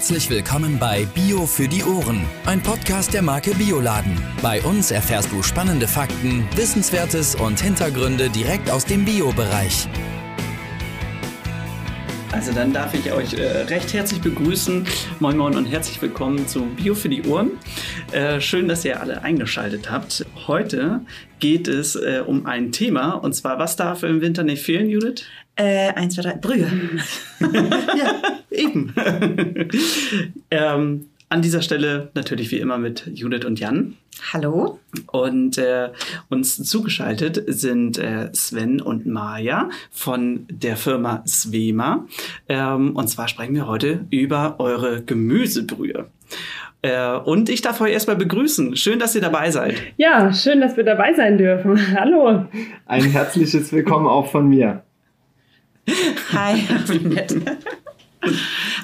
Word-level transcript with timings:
Herzlich 0.00 0.30
willkommen 0.30 0.78
bei 0.78 1.04
Bio 1.14 1.44
für 1.44 1.68
die 1.68 1.84
Ohren, 1.84 2.24
ein 2.46 2.62
Podcast 2.62 3.12
der 3.12 3.20
Marke 3.20 3.54
Bioladen. 3.54 4.16
Bei 4.40 4.62
uns 4.62 4.90
erfährst 4.90 5.30
du 5.30 5.42
spannende 5.42 5.86
Fakten, 5.86 6.48
Wissenswertes 6.56 7.34
und 7.34 7.60
Hintergründe 7.60 8.30
direkt 8.30 8.70
aus 8.70 8.86
dem 8.86 9.04
Bio-Bereich. 9.04 9.88
Also 12.32 12.50
dann 12.52 12.72
darf 12.72 12.94
ich 12.94 13.12
euch 13.12 13.34
äh, 13.34 13.42
recht 13.64 13.92
herzlich 13.92 14.22
begrüßen. 14.22 14.86
Moin 15.18 15.36
Moin 15.36 15.54
und 15.54 15.66
herzlich 15.66 16.00
willkommen 16.00 16.48
zu 16.48 16.64
Bio 16.64 16.94
für 16.94 17.10
die 17.10 17.24
Ohren. 17.24 17.50
Äh, 18.12 18.40
schön, 18.40 18.68
dass 18.68 18.86
ihr 18.86 19.02
alle 19.02 19.22
eingeschaltet 19.22 19.90
habt. 19.90 20.24
Heute 20.46 21.02
geht 21.40 21.68
es 21.68 21.94
äh, 21.94 22.22
um 22.26 22.46
ein 22.46 22.72
Thema 22.72 23.12
und 23.12 23.34
zwar, 23.34 23.58
was 23.58 23.76
darf 23.76 24.02
im 24.02 24.22
Winter 24.22 24.44
nicht 24.44 24.62
fehlen, 24.62 24.88
Judith? 24.88 25.26
Äh, 25.60 25.92
eins, 25.94 26.14
zwei, 26.14 26.22
drei, 26.22 26.34
Brühe. 26.36 26.70
ja, 27.40 28.22
eben. 28.50 28.94
ähm, 30.50 31.06
an 31.28 31.42
dieser 31.42 31.60
Stelle 31.60 32.10
natürlich 32.14 32.50
wie 32.50 32.56
immer 32.56 32.78
mit 32.78 33.06
Judith 33.12 33.44
und 33.44 33.60
Jan. 33.60 33.94
Hallo. 34.32 34.78
Und 35.12 35.58
äh, 35.58 35.90
uns 36.30 36.56
zugeschaltet 36.56 37.44
sind 37.46 37.98
äh, 37.98 38.30
Sven 38.32 38.80
und 38.80 39.04
Maja 39.04 39.68
von 39.90 40.46
der 40.50 40.76
Firma 40.76 41.22
Svema. 41.26 42.06
Ähm, 42.48 42.96
und 42.96 43.08
zwar 43.08 43.28
sprechen 43.28 43.54
wir 43.54 43.66
heute 43.66 44.06
über 44.08 44.56
eure 44.60 45.02
Gemüsebrühe. 45.02 46.06
Äh, 46.80 47.16
und 47.16 47.50
ich 47.50 47.60
darf 47.60 47.82
euch 47.82 47.92
erstmal 47.92 48.16
begrüßen. 48.16 48.76
Schön, 48.76 48.98
dass 48.98 49.14
ihr 49.14 49.20
dabei 49.20 49.50
seid. 49.50 49.74
Ja, 49.98 50.32
schön, 50.32 50.62
dass 50.62 50.78
wir 50.78 50.84
dabei 50.84 51.12
sein 51.12 51.36
dürfen. 51.36 51.78
Hallo. 52.00 52.46
Ein 52.86 53.04
herzliches 53.04 53.70
Willkommen 53.72 54.06
auch 54.06 54.30
von 54.30 54.48
mir. 54.48 54.82
Hi, 56.32 56.66
wie 56.86 56.98
nett. 57.00 57.34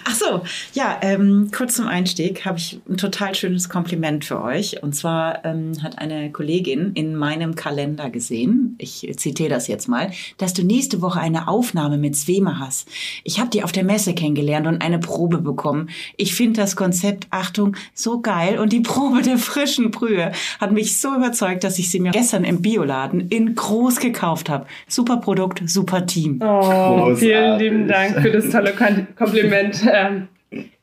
Ach 0.04 0.14
so, 0.14 0.42
ja, 0.72 0.98
ähm, 1.02 1.50
kurz 1.54 1.74
zum 1.74 1.86
Einstieg 1.86 2.46
habe 2.46 2.58
ich 2.58 2.80
ein 2.88 2.96
total 2.96 3.34
schönes 3.34 3.68
Kompliment 3.68 4.24
für 4.24 4.42
euch. 4.42 4.82
Und 4.82 4.94
zwar 4.94 5.44
ähm, 5.44 5.72
hat 5.82 5.98
eine 5.98 6.30
Kollegin 6.30 6.92
in 6.94 7.16
meinem 7.16 7.54
Kalender 7.54 8.08
gesehen, 8.08 8.76
ich 8.78 9.12
zitiere 9.16 9.50
das 9.50 9.68
jetzt 9.68 9.88
mal, 9.88 10.10
dass 10.38 10.54
du 10.54 10.64
nächste 10.64 11.02
Woche 11.02 11.20
eine 11.20 11.48
Aufnahme 11.48 11.98
mit 11.98 12.16
Svema 12.16 12.58
hast. 12.58 12.88
Ich 13.24 13.38
habe 13.38 13.50
die 13.50 13.62
auf 13.62 13.72
der 13.72 13.84
Messe 13.84 14.14
kennengelernt 14.14 14.66
und 14.66 14.80
eine 14.80 14.98
Probe 14.98 15.38
bekommen. 15.38 15.90
Ich 16.16 16.34
finde 16.34 16.60
das 16.60 16.76
Konzept, 16.76 17.26
Achtung, 17.30 17.76
so 17.94 18.20
geil. 18.20 18.58
Und 18.58 18.72
die 18.72 18.80
Probe 18.80 19.22
der 19.22 19.38
frischen 19.38 19.90
Brühe 19.90 20.32
hat 20.60 20.72
mich 20.72 20.98
so 20.98 21.14
überzeugt, 21.14 21.64
dass 21.64 21.78
ich 21.78 21.90
sie 21.90 22.00
mir 22.00 22.12
gestern 22.12 22.44
im 22.44 22.62
Bioladen 22.62 23.28
in 23.28 23.54
groß 23.54 24.00
gekauft 24.00 24.48
habe. 24.48 24.66
Super 24.88 25.18
Produkt, 25.18 25.62
super 25.66 26.06
Team. 26.06 26.40
Oh, 26.42 27.14
vielen 27.14 27.58
lieben 27.58 27.88
Dank 27.88 28.20
für 28.20 28.30
das 28.30 28.48
tolle 28.48 28.72
Kompliment. 28.72 29.25
Ähm, 29.34 30.28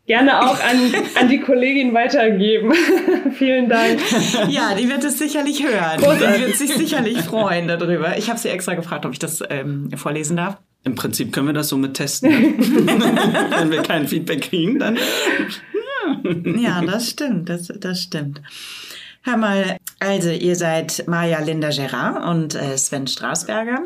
gerne 0.05 0.41
auch 0.41 0.59
an, 0.59 0.93
an 1.19 1.29
die 1.29 1.39
Kollegin 1.39 1.93
weitergeben. 1.93 2.73
Vielen 3.37 3.69
Dank. 3.69 3.99
Ja, 4.49 4.75
die 4.75 4.89
wird 4.89 5.03
es 5.03 5.17
sicherlich 5.17 5.63
hören. 5.63 5.99
Die 5.99 6.41
wird 6.41 6.55
sich 6.55 6.73
sicherlich 6.73 7.19
freuen 7.19 7.67
darüber. 7.67 8.17
Ich 8.17 8.29
habe 8.29 8.39
sie 8.39 8.49
extra 8.49 8.75
gefragt, 8.75 9.05
ob 9.05 9.13
ich 9.13 9.19
das 9.19 9.43
ähm, 9.49 9.91
vorlesen 9.95 10.37
darf. 10.37 10.57
Im 10.85 10.95
Prinzip 10.95 11.31
können 11.31 11.47
wir 11.47 11.53
das 11.53 11.69
so 11.69 11.77
mit 11.77 11.93
testen. 11.93 12.29
Wenn 13.57 13.71
wir 13.71 13.83
kein 13.83 14.07
Feedback 14.07 14.41
kriegen, 14.41 14.79
dann. 14.79 14.97
Ja, 16.59 16.81
das 16.81 17.09
stimmt. 17.09 17.47
Das, 17.47 17.67
das 17.67 18.01
stimmt. 18.01 18.41
Hör 19.23 19.37
mal, 19.37 19.77
also 19.99 20.29
ihr 20.29 20.57
seid 20.57 21.05
Maja 21.07 21.39
Linda 21.39 21.69
Gerard 21.69 22.25
und 22.25 22.55
äh, 22.55 22.77
Sven 22.77 23.07
Straßberger. 23.07 23.83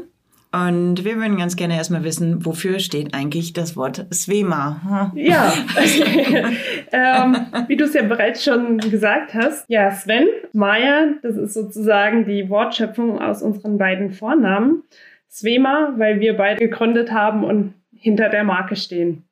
Und 0.52 1.04
wir 1.04 1.18
würden 1.18 1.38
ganz 1.38 1.56
gerne 1.56 1.76
erstmal 1.76 2.04
wissen, 2.04 2.46
wofür 2.46 2.80
steht 2.80 3.14
eigentlich 3.14 3.54
das 3.54 3.76
Wort 3.76 4.06
Svema? 4.14 5.12
Hm? 5.14 5.18
Ja, 5.18 5.54
ähm, 6.92 7.38
wie 7.68 7.76
du 7.76 7.84
es 7.84 7.94
ja 7.94 8.04
bereits 8.04 8.44
schon 8.44 8.78
gesagt 8.78 9.34
hast, 9.34 9.66
ja, 9.68 9.92
Sven, 9.92 10.28
Maya, 10.54 11.16
das 11.22 11.36
ist 11.36 11.54
sozusagen 11.54 12.26
die 12.26 12.50
Wortschöpfung 12.50 13.20
aus 13.20 13.42
unseren 13.42 13.78
beiden 13.78 14.14
Vornamen. 14.14 14.84
Svema, 15.30 15.94
weil 15.98 16.20
wir 16.22 16.38
beide 16.38 16.60
gegründet 16.60 17.12
haben 17.12 17.44
und 17.44 17.74
hinter 17.94 18.30
der 18.30 18.44
Marke 18.44 18.76
stehen. 18.76 19.24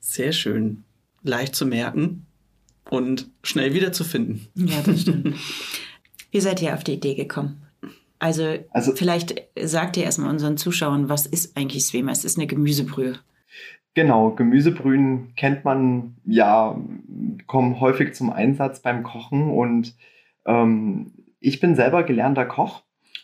Sehr 0.00 0.32
schön. 0.32 0.84
Leicht 1.22 1.54
zu 1.54 1.64
merken 1.64 2.26
und 2.88 3.28
schnell 3.42 3.72
wieder 3.72 3.92
zu 3.92 4.04
finden. 4.04 4.48
Ja, 4.54 4.82
das 4.84 5.02
stimmt. 5.02 5.36
Wie 6.30 6.40
seid 6.40 6.60
ihr 6.60 6.74
auf 6.74 6.84
die 6.84 6.94
Idee 6.94 7.14
gekommen? 7.14 7.62
Also, 8.20 8.54
also 8.70 8.92
vielleicht 8.94 9.42
sagt 9.58 9.96
ihr 9.96 10.04
erstmal 10.04 10.30
unseren 10.30 10.58
Zuschauern, 10.58 11.08
was 11.08 11.24
ist 11.26 11.56
eigentlich 11.56 11.86
Svema? 11.86 12.12
Es 12.12 12.24
ist 12.24 12.36
eine 12.38 12.46
Gemüsebrühe. 12.46 13.14
Genau, 13.94 14.30
Gemüsebrühen 14.30 15.34
kennt 15.36 15.64
man 15.64 16.16
ja, 16.24 16.78
kommen 17.46 17.80
häufig 17.80 18.14
zum 18.14 18.30
Einsatz 18.30 18.80
beim 18.82 19.02
Kochen 19.02 19.50
und 19.50 19.96
ähm, 20.46 21.12
ich 21.40 21.60
bin 21.60 21.74
selber 21.74 22.02
gelernter 22.02 22.44
Koch 22.44 22.82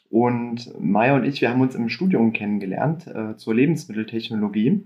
und 0.09 0.73
Maya 0.81 1.15
und 1.15 1.25
ich, 1.25 1.43
wir 1.43 1.51
haben 1.51 1.61
uns 1.61 1.75
im 1.75 1.91
Studium 1.91 2.33
kennengelernt 2.33 3.07
äh, 3.07 3.37
zur 3.37 3.55
Lebensmitteltechnologie 3.55 4.83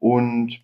und 0.00 0.58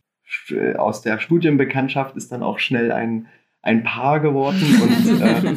äh, 0.50 0.74
aus 0.74 1.02
der 1.02 1.20
Studienbekanntschaft 1.20 2.16
ist 2.16 2.32
dann 2.32 2.42
auch 2.42 2.58
schnell 2.58 2.90
ein 2.90 3.28
ein 3.62 3.84
Paar 3.84 4.20
geworden 4.20 4.60
und 4.82 5.20
äh, 5.22 5.54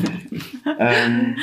ähm, 0.80 1.38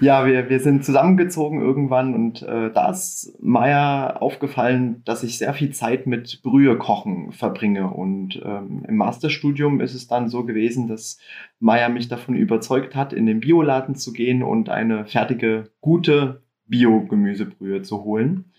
ja, 0.00 0.26
wir, 0.26 0.48
wir 0.48 0.60
sind 0.60 0.84
zusammengezogen 0.84 1.60
irgendwann 1.60 2.14
und 2.14 2.42
äh, 2.42 2.70
da 2.70 2.90
ist 2.90 3.36
Maya 3.40 4.16
aufgefallen, 4.16 5.02
dass 5.04 5.22
ich 5.22 5.38
sehr 5.38 5.54
viel 5.54 5.70
Zeit 5.70 6.06
mit 6.06 6.42
Brühe 6.42 6.76
kochen 6.78 7.32
verbringe 7.32 7.90
und 7.90 8.40
ähm, 8.44 8.84
im 8.86 8.96
Masterstudium 8.96 9.80
ist 9.80 9.94
es 9.94 10.06
dann 10.06 10.28
so 10.28 10.44
gewesen, 10.44 10.88
dass 10.88 11.18
Maya 11.58 11.88
mich 11.88 12.08
davon 12.08 12.34
überzeugt 12.34 12.94
hat, 12.94 13.12
in 13.12 13.26
den 13.26 13.40
Bioladen 13.40 13.94
zu 13.94 14.12
gehen 14.12 14.42
und 14.42 14.68
eine 14.68 15.06
fertige, 15.06 15.70
gute 15.80 16.42
Bio-Gemüsebrühe 16.66 17.82
zu 17.82 18.04
holen. 18.04 18.52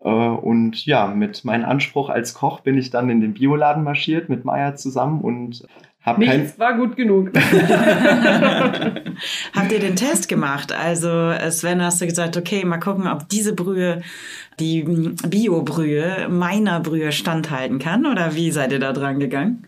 Äh, 0.00 0.08
und 0.08 0.84
ja, 0.86 1.08
mit 1.08 1.44
meinem 1.44 1.64
Anspruch 1.64 2.08
als 2.08 2.34
Koch 2.34 2.60
bin 2.60 2.78
ich 2.78 2.90
dann 2.90 3.10
in 3.10 3.20
den 3.20 3.34
Bioladen 3.34 3.84
marschiert 3.84 4.28
mit 4.28 4.44
Maya 4.44 4.74
zusammen 4.74 5.20
und 5.20 5.66
hab 6.02 6.18
Nichts 6.18 6.58
war 6.58 6.76
gut 6.76 6.96
genug. 6.96 7.30
Habt 7.34 7.44
ihr 9.70 9.80
den 9.80 9.96
Test 9.96 10.28
gemacht? 10.28 10.72
Also 10.72 11.34
Sven, 11.50 11.82
hast 11.82 12.00
du 12.00 12.06
gesagt, 12.06 12.38
okay, 12.38 12.64
mal 12.64 12.78
gucken, 12.78 13.06
ob 13.06 13.28
diese 13.28 13.54
Brühe, 13.54 14.00
die 14.58 14.82
Bio-Brühe, 14.82 16.28
meiner 16.30 16.80
Brühe 16.80 17.12
standhalten 17.12 17.78
kann? 17.78 18.06
Oder 18.06 18.34
wie 18.34 18.50
seid 18.50 18.72
ihr 18.72 18.78
da 18.78 18.94
dran 18.94 19.20
gegangen? 19.20 19.66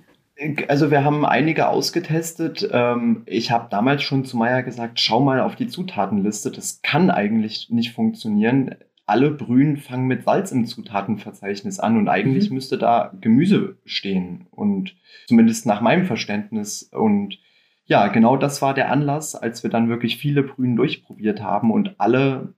Also 0.69 0.91
wir 0.91 1.05
haben 1.05 1.27
einige 1.27 1.69
ausgetestet. 1.69 2.67
Ähm, 2.73 3.25
ich 3.27 3.51
habe 3.51 3.67
damals 3.71 4.03
schon 4.03 4.25
zu 4.25 4.39
Meier 4.39 4.63
gesagt, 4.63 5.01
schau 5.01 5.21
mal 5.21 5.41
auf 5.41 5.57
die 5.57 5.69
Zutatenliste. 5.69 6.51
Das 6.51 6.81
kann 6.83 7.11
eigentlich 7.11 7.69
nicht 7.71 7.93
funktionieren 7.93 8.75
alle 9.13 9.31
Brühen 9.31 9.77
fangen 9.77 10.07
mit 10.07 10.25
Salz 10.25 10.53
im 10.53 10.65
Zutatenverzeichnis 10.65 11.79
an 11.79 11.99
und 11.99 12.09
eigentlich 12.09 12.49
mhm. 12.49 12.55
müsste 12.55 12.79
da 12.79 13.13
Gemüse 13.21 13.77
stehen 13.85 14.47
und 14.51 14.97
zumindest 15.27 15.67
nach 15.67 15.83
meinem 15.83 16.07
Verständnis 16.07 16.83
und 16.85 17.39
ja, 17.85 18.09
genau 18.09 18.39
das 18.39 18.63
war 18.63 18.73
der 18.73 18.91
Anlass, 18.91 19.35
als 19.35 19.63
wir 19.63 19.71
dann 19.71 19.91
wirklich 19.91 20.17
viele 20.17 20.43
Brühen 20.43 20.77
durchprobiert 20.77 21.43
haben 21.43 21.71
und 21.71 22.01
alle 22.01 22.55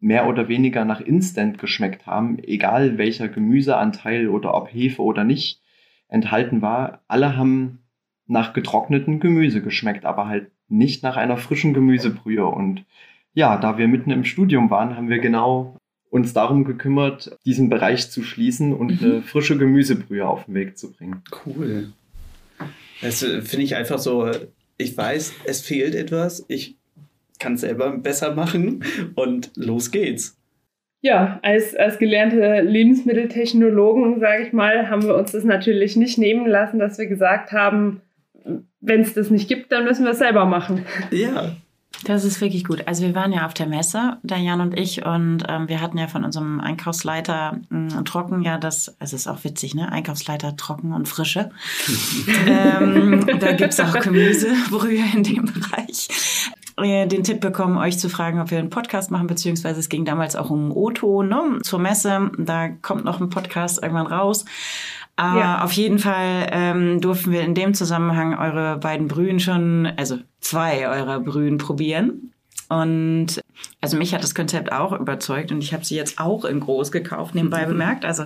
mehr 0.00 0.26
oder 0.26 0.48
weniger 0.48 0.86
nach 0.86 1.02
Instant 1.02 1.58
geschmeckt 1.58 2.06
haben, 2.06 2.38
egal 2.38 2.96
welcher 2.96 3.28
Gemüseanteil 3.28 4.28
oder 4.28 4.54
ob 4.54 4.72
Hefe 4.72 5.02
oder 5.02 5.24
nicht 5.24 5.60
enthalten 6.08 6.62
war. 6.62 7.02
Alle 7.06 7.36
haben 7.36 7.80
nach 8.26 8.54
getrocknetem 8.54 9.20
Gemüse 9.20 9.60
geschmeckt, 9.60 10.06
aber 10.06 10.26
halt 10.26 10.52
nicht 10.68 11.02
nach 11.02 11.18
einer 11.18 11.36
frischen 11.36 11.74
Gemüsebrühe. 11.74 12.46
Und 12.46 12.86
ja, 13.34 13.58
da 13.58 13.76
wir 13.76 13.88
mitten 13.88 14.10
im 14.10 14.24
Studium 14.24 14.70
waren, 14.70 14.96
haben 14.96 15.10
wir 15.10 15.18
genau 15.18 15.77
uns 16.10 16.32
darum 16.32 16.64
gekümmert, 16.64 17.36
diesen 17.44 17.68
Bereich 17.68 18.10
zu 18.10 18.22
schließen 18.22 18.72
und 18.72 19.00
mhm. 19.00 19.10
eine 19.10 19.22
frische 19.22 19.58
Gemüsebrühe 19.58 20.26
auf 20.26 20.44
den 20.44 20.54
Weg 20.54 20.78
zu 20.78 20.92
bringen. 20.92 21.22
Cool. 21.44 21.92
Das 23.02 23.22
äh, 23.22 23.42
finde 23.42 23.64
ich 23.64 23.76
einfach 23.76 23.98
so, 23.98 24.30
ich 24.76 24.96
weiß, 24.96 25.34
es 25.44 25.60
fehlt 25.60 25.94
etwas, 25.94 26.44
ich 26.48 26.76
kann 27.38 27.54
es 27.54 27.60
selber 27.60 27.96
besser 27.96 28.34
machen 28.34 28.84
und 29.14 29.50
los 29.54 29.90
geht's. 29.90 30.36
Ja, 31.00 31.38
als, 31.42 31.76
als 31.76 31.98
gelernte 31.98 32.60
Lebensmitteltechnologen, 32.62 34.18
sage 34.18 34.42
ich 34.42 34.52
mal, 34.52 34.90
haben 34.90 35.04
wir 35.04 35.14
uns 35.14 35.30
das 35.30 35.44
natürlich 35.44 35.94
nicht 35.96 36.18
nehmen 36.18 36.46
lassen, 36.46 36.80
dass 36.80 36.98
wir 36.98 37.06
gesagt 37.06 37.52
haben, 37.52 38.00
wenn 38.80 39.02
es 39.02 39.14
das 39.14 39.30
nicht 39.30 39.48
gibt, 39.48 39.70
dann 39.70 39.84
müssen 39.84 40.04
wir 40.04 40.12
es 40.12 40.18
selber 40.18 40.44
machen. 40.46 40.84
Ja, 41.12 41.54
das 42.04 42.24
ist 42.24 42.40
wirklich 42.40 42.64
gut. 42.64 42.86
Also 42.86 43.04
wir 43.04 43.14
waren 43.14 43.32
ja 43.32 43.46
auf 43.46 43.54
der 43.54 43.66
Messe, 43.66 44.18
der 44.22 44.38
Jan 44.38 44.60
und 44.60 44.78
ich, 44.78 45.04
und 45.04 45.44
ähm, 45.48 45.68
wir 45.68 45.80
hatten 45.80 45.98
ja 45.98 46.06
von 46.06 46.24
unserem 46.24 46.60
Einkaufsleiter 46.60 47.58
äh, 47.70 48.02
Trocken 48.04 48.42
ja 48.42 48.58
das, 48.58 48.96
also 49.00 49.16
ist 49.16 49.26
auch 49.26 49.42
witzig, 49.44 49.74
ne? 49.74 49.90
Einkaufsleiter 49.90 50.56
Trocken 50.56 50.92
und 50.92 51.08
Frische. 51.08 51.50
ähm, 52.46 53.26
da 53.40 53.52
gibt's 53.52 53.80
auch 53.80 53.98
Gemüsebrühe 53.98 55.02
in 55.14 55.22
dem 55.24 55.44
Bereich. 55.46 56.08
Äh, 56.76 57.06
den 57.08 57.24
Tipp 57.24 57.40
bekommen, 57.40 57.76
euch 57.76 57.98
zu 57.98 58.08
fragen, 58.08 58.40
ob 58.40 58.50
wir 58.50 58.58
einen 58.58 58.70
Podcast 58.70 59.10
machen, 59.10 59.26
beziehungsweise 59.26 59.80
es 59.80 59.88
ging 59.88 60.04
damals 60.04 60.36
auch 60.36 60.50
um 60.50 60.70
Otto, 60.76 61.22
ne? 61.22 61.58
Zur 61.62 61.80
Messe. 61.80 62.30
Da 62.38 62.68
kommt 62.68 63.04
noch 63.04 63.20
ein 63.20 63.30
Podcast 63.30 63.82
irgendwann 63.82 64.06
raus. 64.06 64.44
Aber 65.16 65.40
Ja. 65.40 65.64
auf 65.64 65.72
jeden 65.72 65.98
Fall 65.98 66.46
ähm, 66.52 67.00
durften 67.00 67.32
wir 67.32 67.40
in 67.42 67.56
dem 67.56 67.74
Zusammenhang 67.74 68.38
eure 68.38 68.76
beiden 68.78 69.08
Brühen 69.08 69.40
schon, 69.40 69.86
also 69.96 70.18
zwei 70.40 70.88
eurer 70.88 71.20
Brühen 71.20 71.58
probieren. 71.58 72.32
Und 72.68 73.40
also 73.80 73.96
mich 73.96 74.12
hat 74.12 74.22
das 74.22 74.34
Konzept 74.34 74.72
auch 74.72 74.92
überzeugt 74.92 75.50
und 75.50 75.62
ich 75.62 75.72
habe 75.72 75.84
sie 75.84 75.96
jetzt 75.96 76.18
auch 76.18 76.44
in 76.44 76.60
groß 76.60 76.92
gekauft, 76.92 77.34
nebenbei 77.34 77.64
bemerkt. 77.64 78.04
Also 78.04 78.24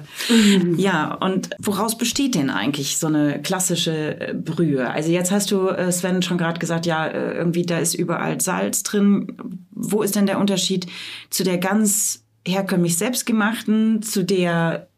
ja, 0.77 1.15
und 1.15 1.51
woraus 1.61 1.97
besteht 1.97 2.35
denn 2.35 2.51
eigentlich 2.51 2.99
so 2.99 3.07
eine 3.07 3.41
klassische 3.41 4.21
äh, 4.21 4.35
Brühe? 4.35 4.91
Also 4.91 5.13
jetzt 5.13 5.31
hast 5.31 5.53
du, 5.53 5.69
äh, 5.69 5.93
Sven, 5.93 6.23
schon 6.23 6.39
gerade 6.39 6.59
gesagt, 6.59 6.87
ja, 6.87 7.07
äh, 7.07 7.37
irgendwie 7.37 7.65
da 7.65 7.79
ist 7.79 7.95
überall 7.95 8.41
Salz 8.41 8.83
drin. 8.83 9.65
Wo 9.71 10.03
ist 10.03 10.17
denn 10.17 10.27
der 10.27 10.41
Unterschied 10.41 10.87
zu 11.31 11.45
der 11.45 11.59
ganz 11.59 12.25
herkömmlich 12.47 12.99
selbstgemachten, 12.99 14.03
zu 14.03 14.25
der 14.25 14.89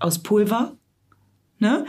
aus 0.00 0.18
Pulver? 0.24 0.72
Ne? 1.60 1.86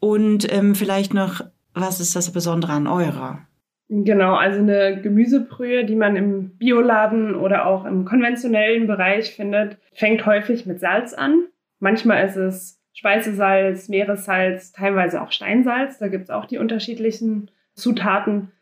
Und 0.00 0.52
ähm, 0.52 0.74
vielleicht 0.74 1.14
noch, 1.14 1.40
was 1.74 2.00
ist 2.00 2.16
das 2.16 2.32
Besondere 2.32 2.72
an 2.72 2.88
eurer? 2.88 3.40
Genau, 3.90 4.34
also 4.34 4.60
eine 4.60 5.00
Gemüsebrühe, 5.00 5.84
die 5.84 5.96
man 5.96 6.16
im 6.16 6.58
Bioladen 6.58 7.34
oder 7.34 7.66
auch 7.66 7.86
im 7.86 8.04
konventionellen 8.04 8.86
Bereich 8.86 9.34
findet, 9.34 9.78
fängt 9.94 10.26
häufig 10.26 10.66
mit 10.66 10.78
Salz 10.78 11.14
an. 11.14 11.46
Manchmal 11.78 12.26
ist 12.26 12.36
es 12.36 12.82
Speisesalz, 12.92 13.88
Meeressalz, 13.88 14.72
teilweise 14.72 15.22
auch 15.22 15.32
Steinsalz. 15.32 15.98
Da 15.98 16.08
gibt 16.08 16.24
es 16.24 16.30
auch 16.30 16.44
die 16.44 16.58
unterschiedlichen 16.58 17.50
Zutaten. 17.74 18.52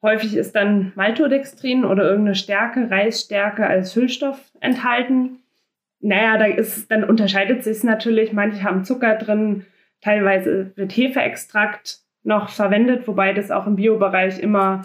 Häufig 0.00 0.34
ist 0.34 0.54
dann 0.54 0.92
Maltodextrin 0.94 1.84
oder 1.84 2.04
irgendeine 2.04 2.34
Stärke, 2.34 2.90
Reisstärke 2.90 3.66
als 3.66 3.92
Füllstoff 3.92 4.52
enthalten. 4.60 5.40
Naja, 6.00 6.38
da 6.38 6.44
ist, 6.46 6.90
dann 6.90 7.04
unterscheidet 7.04 7.64
sich 7.64 7.78
es 7.78 7.84
natürlich. 7.84 8.32
Manche 8.32 8.62
haben 8.62 8.84
Zucker 8.84 9.16
drin, 9.16 9.66
teilweise 10.00 10.72
wird 10.76 10.96
Hefeextrakt 10.96 12.03
noch 12.24 12.48
verwendet, 12.48 13.06
wobei 13.06 13.32
das 13.32 13.50
auch 13.50 13.66
im 13.66 13.76
Biobereich 13.76 14.40
immer 14.40 14.82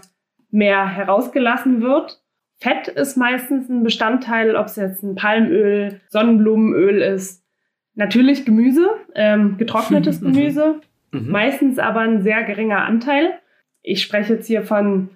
mehr 0.51 0.87
herausgelassen 0.87 1.81
wird. 1.81 2.21
Fett 2.59 2.87
ist 2.89 3.15
meistens 3.15 3.69
ein 3.69 3.83
Bestandteil, 3.83 4.55
ob 4.55 4.65
es 4.65 4.75
jetzt 4.75 5.01
ein 5.03 5.15
Palmöl, 5.15 6.01
Sonnenblumenöl 6.09 7.01
ist. 7.01 7.43
Natürlich 7.95 8.45
Gemüse, 8.45 8.89
ähm, 9.15 9.57
getrocknetes 9.57 10.21
Gemüse, 10.21 10.81
Mhm. 11.11 11.31
meistens 11.31 11.79
aber 11.79 12.01
ein 12.01 12.21
sehr 12.21 12.43
geringer 12.43 12.85
Anteil. 12.85 13.39
Ich 13.81 14.03
spreche 14.03 14.35
jetzt 14.35 14.45
hier 14.45 14.61
von, 14.61 15.09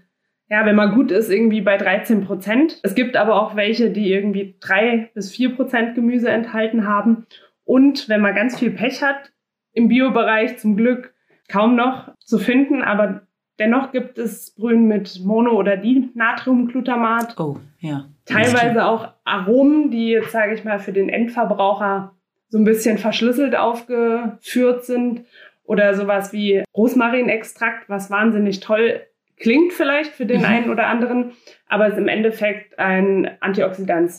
ja, 0.50 0.66
wenn 0.66 0.76
man 0.76 0.96
gut 0.96 1.12
ist, 1.12 1.30
irgendwie 1.30 1.62
bei 1.62 1.78
13 1.78 2.26
Prozent. 2.26 2.80
Es 2.81 2.96
gibt 2.96 3.16
aber 3.16 3.40
auch 3.40 3.56
welche, 3.56 3.92
die 3.92 4.12
irgendwie 4.12 4.56
drei 4.60 5.12
bis 5.14 5.31
vier 5.31 5.56
Prozent 5.56 5.94
Gemüse 5.94 6.30
enthalten 6.30 6.88
haben. 6.88 7.28
Und 7.64 8.10
wenn 8.10 8.22
man 8.22 8.34
ganz 8.34 8.58
viel 8.58 8.72
Pech 8.72 9.04
hat, 9.04 9.31
im 9.74 9.88
Biobereich 9.88 10.58
zum 10.58 10.76
Glück 10.78 11.12
kaum 11.48 11.75
noch 11.75 12.12
zu 12.19 12.38
finden, 12.40 12.81
aber 12.81 13.22
dennoch 13.60 13.92
gibt 13.92 14.18
es 14.18 14.51
Brühen 14.56 14.88
mit 14.88 15.22
Mono- 15.24 15.57
oder 15.57 15.78
Dinatriumglutamat. 15.78 17.40
Oh, 17.40 17.57
ja. 17.80 18.06
Teilweise 18.25 18.86
auch 18.86 19.10
Aromen, 19.25 19.92
die 19.92 20.10
jetzt, 20.10 20.31
sage 20.31 20.54
ich 20.54 20.63
mal, 20.63 20.80
für 20.80 20.94
den 20.94 21.10
Endverbraucher 21.10 22.13
so 22.50 22.57
ein 22.57 22.63
bisschen 22.63 22.98
verschlüsselt 22.98 23.56
aufgeführt 23.56 24.86
sind. 24.86 25.25
Oder 25.66 25.94
sowas 25.94 26.34
wie 26.34 26.63
Rosmarinextrakt, 26.75 27.88
was 27.90 28.12
wahnsinnig 28.12 28.60
toll 28.60 29.01
klingt 29.40 29.74
vielleicht 29.74 30.12
für 30.12 30.25
den 30.25 30.42
Mhm. 30.42 30.45
einen 30.45 30.69
oder 30.69 30.88
anderen, 30.88 31.31
aber 31.68 31.88
ist 31.88 31.98
im 31.98 32.07
Endeffekt 32.07 32.78
ein 32.80 33.30
Antioxidant. 33.40 34.12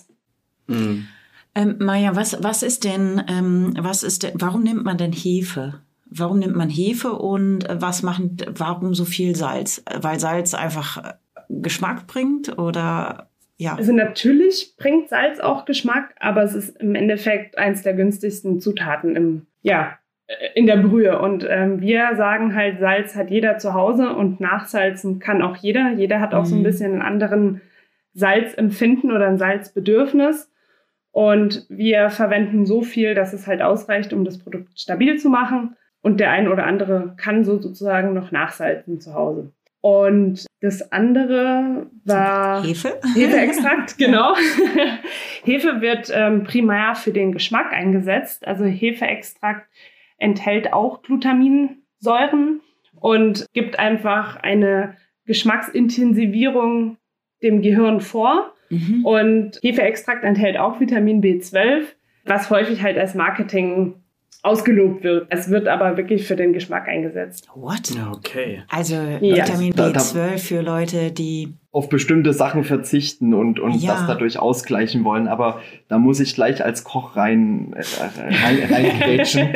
Mhm. 0.67 1.07
Ähm, 1.55 1.77
Maja, 1.79 2.17
was, 2.17 2.43
was 2.43 2.63
ist 2.63 2.85
denn, 2.85 3.23
ähm, 3.29 3.75
was 3.79 4.03
ist 4.03 4.23
denn, 4.23 4.33
warum 4.37 4.63
nimmt 4.63 4.85
man 4.85 4.99
denn 4.99 5.13
Hefe? 5.13 5.81
Warum 6.17 6.39
nimmt 6.39 6.57
man 6.57 6.69
Hefe 6.69 7.13
und 7.13 7.69
äh, 7.69 7.81
was 7.81 8.03
machen, 8.03 8.37
warum 8.57 8.95
so 8.95 9.05
viel 9.05 9.35
Salz? 9.37 9.83
Weil 10.01 10.21
Salz 10.21 10.55
einfach 10.55 10.99
äh, 11.05 11.13
Geschmack 11.49 12.07
bringt 12.07 12.59
oder 12.59 13.29
ja? 13.57 13.77
Also 13.77 13.93
natürlich 13.93 14.75
bringt 14.77 15.09
Salz 15.09 15.39
auch 15.41 15.65
Geschmack, 15.65 16.15
aber 16.19 16.43
es 16.43 16.55
ist 16.55 16.77
im 16.81 16.95
Endeffekt 16.95 17.57
eins 17.57 17.83
der 17.83 17.95
günstigsten 17.95 18.61
Zutaten 18.61 19.15
im, 19.15 19.47
ja, 19.63 19.97
äh, 20.27 20.35
in 20.55 20.67
der 20.67 20.79
Brühe. 20.79 21.21
Und 21.21 21.47
ähm, 21.49 21.81
wir 21.81 22.17
sagen 22.17 22.55
halt, 22.57 22.81
Salz 22.81 23.15
hat 23.15 23.31
jeder 23.31 23.59
zu 23.59 23.73
Hause 23.75 24.11
und 24.11 24.41
nachsalzen 24.41 25.21
kann 25.21 25.41
auch 25.41 25.57
jeder. 25.57 25.93
Jeder 25.93 26.21
hat 26.21 26.35
auch 26.35 26.45
so 26.47 26.55
ein 26.57 26.61
Mhm. 26.61 26.65
bisschen 26.65 26.93
einen 26.95 27.03
anderen 27.03 27.61
Salzempfinden 28.15 29.11
oder 29.13 29.27
ein 29.27 29.39
Salzbedürfnis. 29.39 30.51
Und 31.13 31.65
wir 31.69 32.11
verwenden 32.11 32.67
so 32.67 32.83
viel, 32.83 33.15
dass 33.15 33.33
es 33.33 33.47
halt 33.47 33.63
ausreicht, 33.63 34.13
um 34.13 34.25
das 34.25 34.39
Produkt 34.39 34.79
stabil 34.79 35.17
zu 35.17 35.29
machen. 35.29 35.77
Und 36.05 36.21
der 36.21 36.31
ein 36.31 36.49
oder 36.49 36.67
andere 36.67 37.15
kann 37.17 37.45
so 37.45 37.59
sozusagen 37.59 38.13
noch 38.13 38.31
nachsalzen 38.31 39.01
zu 39.01 39.15
Hause. 39.15 39.51
Und 39.81 40.45
das 40.61 40.93
andere 40.93 41.87
war 42.05 42.63
Hefe? 42.63 43.01
Hefeextrakt, 43.15 43.97
genau. 43.99 44.35
Hefe 45.45 45.81
wird 45.81 46.11
ähm, 46.15 46.45
primär 46.45 46.95
für 46.95 47.11
den 47.11 47.33
Geschmack 47.33 47.73
eingesetzt. 47.73 48.47
Also 48.47 48.67
Hefeextrakt 48.67 49.67
enthält 50.19 50.75
auch 50.75 51.01
Glutaminsäuren 51.01 52.61
und 53.01 53.47
gibt 53.55 53.79
einfach 53.79 54.37
eine 54.37 54.99
Geschmacksintensivierung 55.25 56.99
dem 57.43 57.63
Gehirn 57.63 58.03
vor. 58.03 58.53
Mhm. 58.69 59.07
Und 59.07 59.59
Hefeextrakt 59.63 60.23
enthält 60.23 60.59
auch 60.59 60.81
Vitamin 60.81 61.23
B12, 61.23 61.85
was 62.27 62.51
häufig 62.51 62.83
halt 62.83 62.99
als 62.99 63.15
Marketing 63.15 64.04
ausgelobt 64.45 65.03
wird. 65.05 65.27
Es 65.31 65.49
wird 65.51 65.67
aber 65.69 65.97
wirklich 65.97 66.27
für 66.27 66.37
den 66.37 66.53
Geschmack 66.53 66.87
eingesetzt. 66.89 67.49
What? 67.55 67.93
Okay. 68.13 68.63
Also 68.69 68.95
Ja. 69.21 69.37
Vitamin 69.47 69.73
Da- 69.75 69.91
da- 69.91 70.01
B12 70.01 70.39
für 70.39 70.61
Leute, 70.61 71.11
die 71.13 71.55
auf 71.73 71.89
bestimmte 71.89 72.33
Sachen 72.33 72.63
verzichten 72.63 73.35
und, 73.35 73.59
und 73.59 73.75
Ja. 73.83 73.95
das 73.95 74.07
dadurch 74.07 74.39
ausgleichen 74.39 75.03
wollen. 75.05 75.27
Aber 75.27 75.61
da 75.89 75.99
muss 75.99 76.21
ich 76.21 76.35
gleich 76.35 76.65
als 76.65 76.85
Koch 76.85 77.17
rein, 77.17 77.73
äh, 77.75 77.83
rein, 78.21 78.59
reingrätschen. 78.71 79.49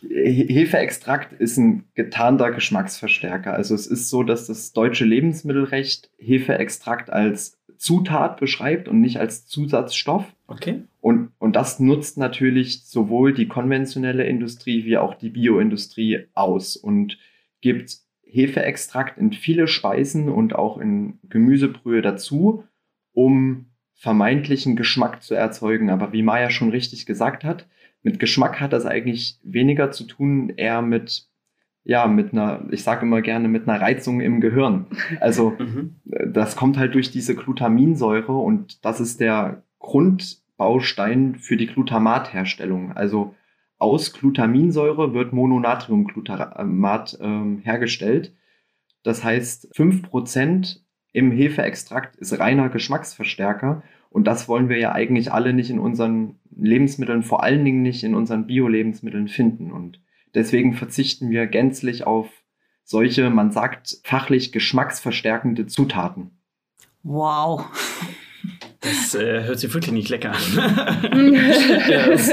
He- 0.00 0.46
Hefeextrakt 0.48 1.32
ist 1.34 1.58
ein 1.58 1.84
getarnter 1.94 2.50
Geschmacksverstärker. 2.50 3.52
Also 3.54 3.74
es 3.74 3.86
ist 3.86 4.08
so, 4.10 4.22
dass 4.24 4.46
das 4.48 4.72
deutsche 4.72 5.04
Lebensmittelrecht 5.04 6.10
Hefeextrakt 6.18 7.10
als 7.10 7.58
Zutat 7.76 8.38
beschreibt 8.40 8.88
und 8.88 9.00
nicht 9.00 9.18
als 9.18 9.46
Zusatzstoff. 9.46 10.24
Okay. 10.48 10.82
Und, 11.52 11.56
das 11.56 11.78
nutzt 11.80 12.16
natürlich 12.16 12.86
sowohl 12.86 13.34
die 13.34 13.46
konventionelle 13.46 14.24
Industrie 14.24 14.86
wie 14.86 14.96
auch 14.96 15.14
die 15.14 15.28
Bioindustrie 15.28 16.28
aus 16.32 16.76
und 16.76 17.18
gibt 17.60 17.98
Hefeextrakt 18.22 19.18
in 19.18 19.34
viele 19.34 19.68
Speisen 19.68 20.30
und 20.30 20.54
auch 20.54 20.78
in 20.78 21.18
Gemüsebrühe 21.28 22.00
dazu, 22.00 22.64
um 23.12 23.66
vermeintlichen 23.92 24.76
Geschmack 24.76 25.22
zu 25.22 25.34
erzeugen. 25.34 25.90
Aber 25.90 26.14
wie 26.14 26.22
Maya 26.22 26.48
schon 26.48 26.70
richtig 26.70 27.04
gesagt 27.04 27.44
hat, 27.44 27.68
mit 28.02 28.18
Geschmack 28.18 28.58
hat 28.58 28.72
das 28.72 28.86
eigentlich 28.86 29.38
weniger 29.44 29.90
zu 29.90 30.04
tun, 30.04 30.54
eher 30.56 30.80
mit, 30.80 31.28
ja, 31.84 32.06
mit 32.06 32.32
einer, 32.32 32.66
ich 32.70 32.82
sage 32.82 33.04
immer 33.04 33.20
gerne, 33.20 33.48
mit 33.48 33.68
einer 33.68 33.78
Reizung 33.78 34.22
im 34.22 34.40
Gehirn. 34.40 34.86
Also 35.20 35.50
Mhm. 35.58 35.96
das 36.32 36.56
kommt 36.56 36.78
halt 36.78 36.94
durch 36.94 37.10
diese 37.10 37.34
Glutaminsäure 37.34 38.32
und 38.32 38.82
das 38.86 39.00
ist 39.00 39.20
der 39.20 39.64
Grundbaustein 40.62 41.34
für 41.34 41.56
die 41.56 41.66
Glutamatherstellung. 41.66 42.92
Also 42.92 43.34
aus 43.78 44.12
Glutaminsäure 44.12 45.12
wird 45.12 45.32
Mononatriumglutamat 45.32 47.18
ähm, 47.20 47.58
hergestellt. 47.64 48.32
Das 49.02 49.24
heißt, 49.24 49.74
5% 49.74 50.78
im 51.12 51.32
Hefeextrakt 51.32 52.16
ist 52.16 52.38
reiner 52.38 52.68
Geschmacksverstärker 52.68 53.82
und 54.08 54.26
das 54.28 54.48
wollen 54.48 54.68
wir 54.68 54.78
ja 54.78 54.92
eigentlich 54.92 55.32
alle 55.32 55.52
nicht 55.52 55.70
in 55.70 55.80
unseren 55.80 56.38
Lebensmitteln, 56.56 57.24
vor 57.24 57.42
allen 57.42 57.64
Dingen 57.64 57.82
nicht 57.82 58.04
in 58.04 58.14
unseren 58.14 58.46
Bio-Lebensmitteln 58.46 59.26
finden. 59.26 59.72
Und 59.72 60.00
deswegen 60.34 60.74
verzichten 60.74 61.30
wir 61.30 61.46
gänzlich 61.48 62.06
auf 62.06 62.28
solche, 62.84 63.30
man 63.30 63.50
sagt, 63.50 63.98
fachlich 64.04 64.52
geschmacksverstärkende 64.52 65.66
Zutaten. 65.66 66.30
wow. 67.02 67.66
Das 68.82 69.14
äh, 69.14 69.44
hört 69.44 69.58
sich 69.60 69.72
wirklich 69.72 69.92
nicht 69.92 70.08
lecker 70.10 70.32
an. 70.32 71.36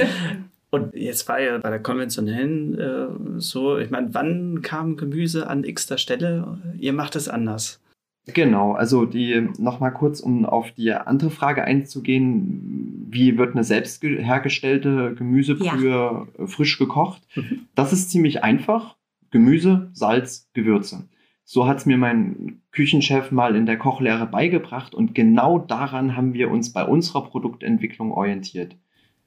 Und 0.72 0.94
jetzt 0.94 1.28
war 1.28 1.40
ja 1.42 1.58
bei 1.58 1.70
der 1.72 1.80
konventionellen 1.80 2.78
äh, 2.78 3.08
so, 3.40 3.78
ich 3.80 3.90
meine, 3.90 4.14
wann 4.14 4.62
kam 4.62 4.98
Gemüse 4.98 5.48
an 5.48 5.64
x-ter 5.64 5.98
Stelle? 5.98 6.60
Ihr 6.80 6.94
macht 6.94 7.16
es 7.16 7.28
anders. 7.28 7.82
Genau, 8.28 8.74
also 8.74 9.06
die 9.06 9.48
nochmal 9.58 9.92
kurz, 9.92 10.20
um 10.20 10.46
auf 10.46 10.72
die 10.74 10.92
andere 10.94 11.32
Frage 11.32 11.64
einzugehen, 11.64 13.08
wie 13.10 13.40
wird 13.40 13.54
eine 13.56 13.64
selbst 13.64 14.02
ge- 14.02 14.22
hergestellte 14.22 15.16
Gemüsebrühe 15.16 16.28
äh, 16.38 16.46
frisch 16.46 16.78
gekocht? 16.78 17.24
Mhm. 17.36 17.62
Das 17.74 17.92
ist 17.92 18.12
ziemlich 18.12 18.44
einfach. 18.44 18.96
Gemüse, 19.32 19.90
Salz, 19.94 20.48
Gewürze. 20.54 21.06
So 21.52 21.66
hat 21.66 21.78
es 21.78 21.88
mir 21.88 21.98
mein 21.98 22.62
Küchenchef 22.72 23.32
mal 23.32 23.56
in 23.56 23.66
der 23.66 23.80
Kochlehre 23.80 24.28
beigebracht 24.28 24.94
und 24.94 25.16
genau 25.16 25.58
daran 25.58 26.16
haben 26.16 26.36
wir 26.36 26.52
uns 26.52 26.72
bei 26.74 26.86
unserer 26.86 27.24
Produktentwicklung 27.24 28.12
orientiert. 28.12 28.76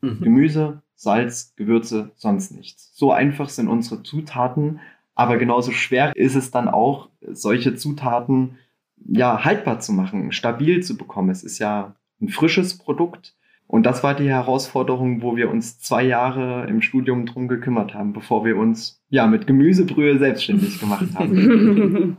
Mhm. 0.03 0.21
Gemüse, 0.21 0.83
Salz, 0.95 1.53
Gewürze, 1.57 2.13
sonst 2.15 2.55
nichts. 2.55 2.93
So 2.95 3.11
einfach 3.11 3.49
sind 3.49 3.67
unsere 3.67 4.05
Zutaten, 4.05 4.79
aber 5.17 5.37
genauso 5.37 5.73
schwer 5.73 6.15
ist 6.15 6.37
es 6.37 6.53
dann 6.53 6.69
auch, 6.69 7.09
solche 7.27 7.75
Zutaten 7.75 8.57
ja 9.05 9.45
haltbar 9.45 9.81
zu 9.81 9.93
machen, 9.93 10.31
stabil 10.31 10.81
zu 10.81 10.97
bekommen. 10.97 11.31
Es 11.31 11.43
ist 11.43 11.59
ja 11.59 11.97
ein 12.21 12.29
frisches 12.29 12.79
Produkt. 12.79 13.35
Und 13.67 13.85
das 13.85 14.03
war 14.03 14.15
die 14.15 14.29
Herausforderung, 14.29 15.23
wo 15.23 15.35
wir 15.37 15.51
uns 15.51 15.79
zwei 15.79 16.03
Jahre 16.03 16.67
im 16.69 16.83
Studium 16.83 17.25
drum 17.25 17.49
gekümmert 17.49 17.95
haben, 17.95 18.13
bevor 18.13 18.45
wir 18.45 18.57
uns 18.57 19.03
ja 19.09 19.27
mit 19.27 19.47
Gemüsebrühe 19.47 20.19
selbstständig 20.19 20.79
gemacht 20.79 21.07
haben. 21.15 22.19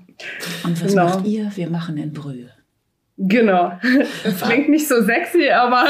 Und 0.63 0.83
was 0.83 0.91
genau. 0.91 1.05
macht 1.05 1.27
ihr? 1.27 1.51
Wir 1.55 1.69
machen 1.69 1.97
in 1.97 2.11
Brühe. 2.11 2.49
Genau. 3.17 3.73
Das 4.23 4.41
klingt 4.41 4.69
nicht 4.69 4.87
so 4.87 5.01
sexy, 5.03 5.49
aber 5.49 5.85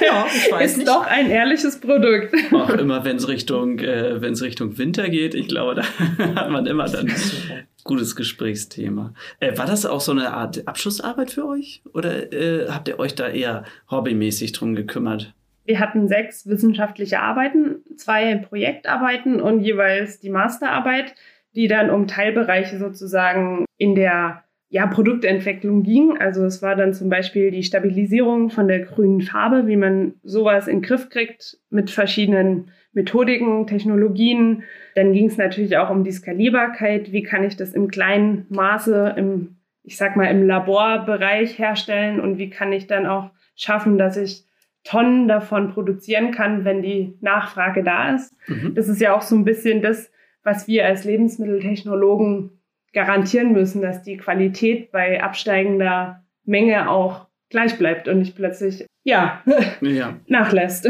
ja, 0.00 0.58
ist 0.60 0.78
nicht. 0.78 0.88
doch 0.88 1.06
ein 1.06 1.30
ehrliches 1.30 1.78
Produkt. 1.78 2.34
Auch 2.50 2.70
immer, 2.70 3.04
wenn 3.04 3.16
es 3.16 3.28
Richtung, 3.28 3.78
äh, 3.80 4.14
Richtung 4.14 4.78
Winter 4.78 5.10
geht, 5.10 5.34
ich 5.34 5.48
glaube, 5.48 5.74
da 5.74 5.82
hat 6.34 6.50
man 6.50 6.64
immer 6.66 6.86
dann 6.86 7.12
gutes 7.84 8.16
Gesprächsthema. 8.16 9.14
Äh, 9.40 9.56
war 9.58 9.66
das 9.66 9.86
auch 9.86 10.00
so 10.00 10.12
eine 10.12 10.32
Art 10.32 10.66
Abschlussarbeit 10.66 11.30
für 11.30 11.46
euch? 11.46 11.82
Oder 11.92 12.32
äh, 12.32 12.68
habt 12.68 12.88
ihr 12.88 12.98
euch 12.98 13.14
da 13.14 13.28
eher 13.28 13.64
hobbymäßig 13.90 14.52
drum 14.52 14.74
gekümmert? 14.74 15.34
Wir 15.64 15.78
hatten 15.78 16.08
sechs 16.08 16.46
wissenschaftliche 16.46 17.20
Arbeiten, 17.20 17.82
zwei 17.96 18.36
Projektarbeiten 18.36 19.40
und 19.40 19.60
jeweils 19.60 20.18
die 20.18 20.30
Masterarbeit, 20.30 21.14
die 21.54 21.68
dann 21.68 21.90
um 21.90 22.06
Teilbereiche 22.06 22.78
sozusagen 22.78 23.64
in 23.78 23.94
der 23.94 24.42
ja, 24.72 24.86
Produktentwicklung 24.86 25.82
ging. 25.82 26.16
Also 26.18 26.46
es 26.46 26.62
war 26.62 26.74
dann 26.76 26.94
zum 26.94 27.10
Beispiel 27.10 27.50
die 27.50 27.62
Stabilisierung 27.62 28.48
von 28.48 28.68
der 28.68 28.80
grünen 28.80 29.20
Farbe, 29.20 29.66
wie 29.66 29.76
man 29.76 30.14
sowas 30.22 30.66
in 30.66 30.76
den 30.78 30.82
Griff 30.82 31.10
kriegt 31.10 31.58
mit 31.68 31.90
verschiedenen 31.90 32.70
Methodiken, 32.94 33.66
Technologien. 33.66 34.62
Dann 34.94 35.12
ging 35.12 35.26
es 35.26 35.36
natürlich 35.36 35.76
auch 35.76 35.90
um 35.90 36.04
die 36.04 36.10
Skalierbarkeit. 36.10 37.12
Wie 37.12 37.22
kann 37.22 37.44
ich 37.44 37.54
das 37.54 37.74
im 37.74 37.88
kleinen 37.88 38.46
Maße, 38.48 39.12
im, 39.18 39.56
ich 39.82 39.98
sag 39.98 40.16
mal, 40.16 40.30
im 40.30 40.46
Laborbereich 40.46 41.58
herstellen 41.58 42.18
und 42.18 42.38
wie 42.38 42.48
kann 42.48 42.72
ich 42.72 42.86
dann 42.86 43.04
auch 43.04 43.30
schaffen, 43.54 43.98
dass 43.98 44.16
ich 44.16 44.46
Tonnen 44.84 45.28
davon 45.28 45.68
produzieren 45.74 46.30
kann, 46.30 46.64
wenn 46.64 46.80
die 46.80 47.12
Nachfrage 47.20 47.84
da 47.84 48.14
ist. 48.14 48.34
Mhm. 48.48 48.74
Das 48.74 48.88
ist 48.88 49.02
ja 49.02 49.14
auch 49.14 49.22
so 49.22 49.36
ein 49.36 49.44
bisschen 49.44 49.82
das, 49.82 50.10
was 50.42 50.66
wir 50.66 50.86
als 50.86 51.04
Lebensmitteltechnologen 51.04 52.61
garantieren 52.92 53.52
müssen, 53.52 53.82
dass 53.82 54.02
die 54.02 54.16
Qualität 54.16 54.92
bei 54.92 55.22
absteigender 55.22 56.22
Menge 56.44 56.90
auch 56.90 57.26
gleich 57.48 57.78
bleibt 57.78 58.08
und 58.08 58.18
nicht 58.18 58.36
plötzlich, 58.36 58.86
ja, 59.04 59.42
ja. 59.80 60.16
nachlässt. 60.26 60.88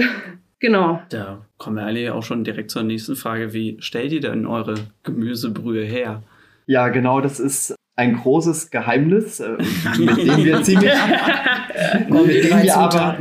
genau. 0.58 1.02
Da 1.10 1.46
kommen 1.58 1.76
wir 1.76 1.84
eigentlich 1.84 2.10
auch 2.10 2.22
schon 2.22 2.44
direkt 2.44 2.70
zur 2.70 2.82
nächsten 2.82 3.16
Frage. 3.16 3.52
Wie 3.52 3.76
stellt 3.80 4.12
ihr 4.12 4.20
denn 4.20 4.46
eure 4.46 4.74
Gemüsebrühe 5.02 5.84
her? 5.84 6.22
Ja, 6.66 6.88
genau, 6.88 7.20
das 7.20 7.40
ist 7.40 7.74
ein 7.96 8.16
großes 8.16 8.70
Geheimnis, 8.70 9.40
äh, 9.40 9.50
mit 9.98 10.16
dem 10.18 10.44
wir 10.44 10.62
ziemlich, 10.62 10.92
mit, 12.08 12.44
dem 12.44 12.62
wir 12.62 12.76
aber, 12.76 13.18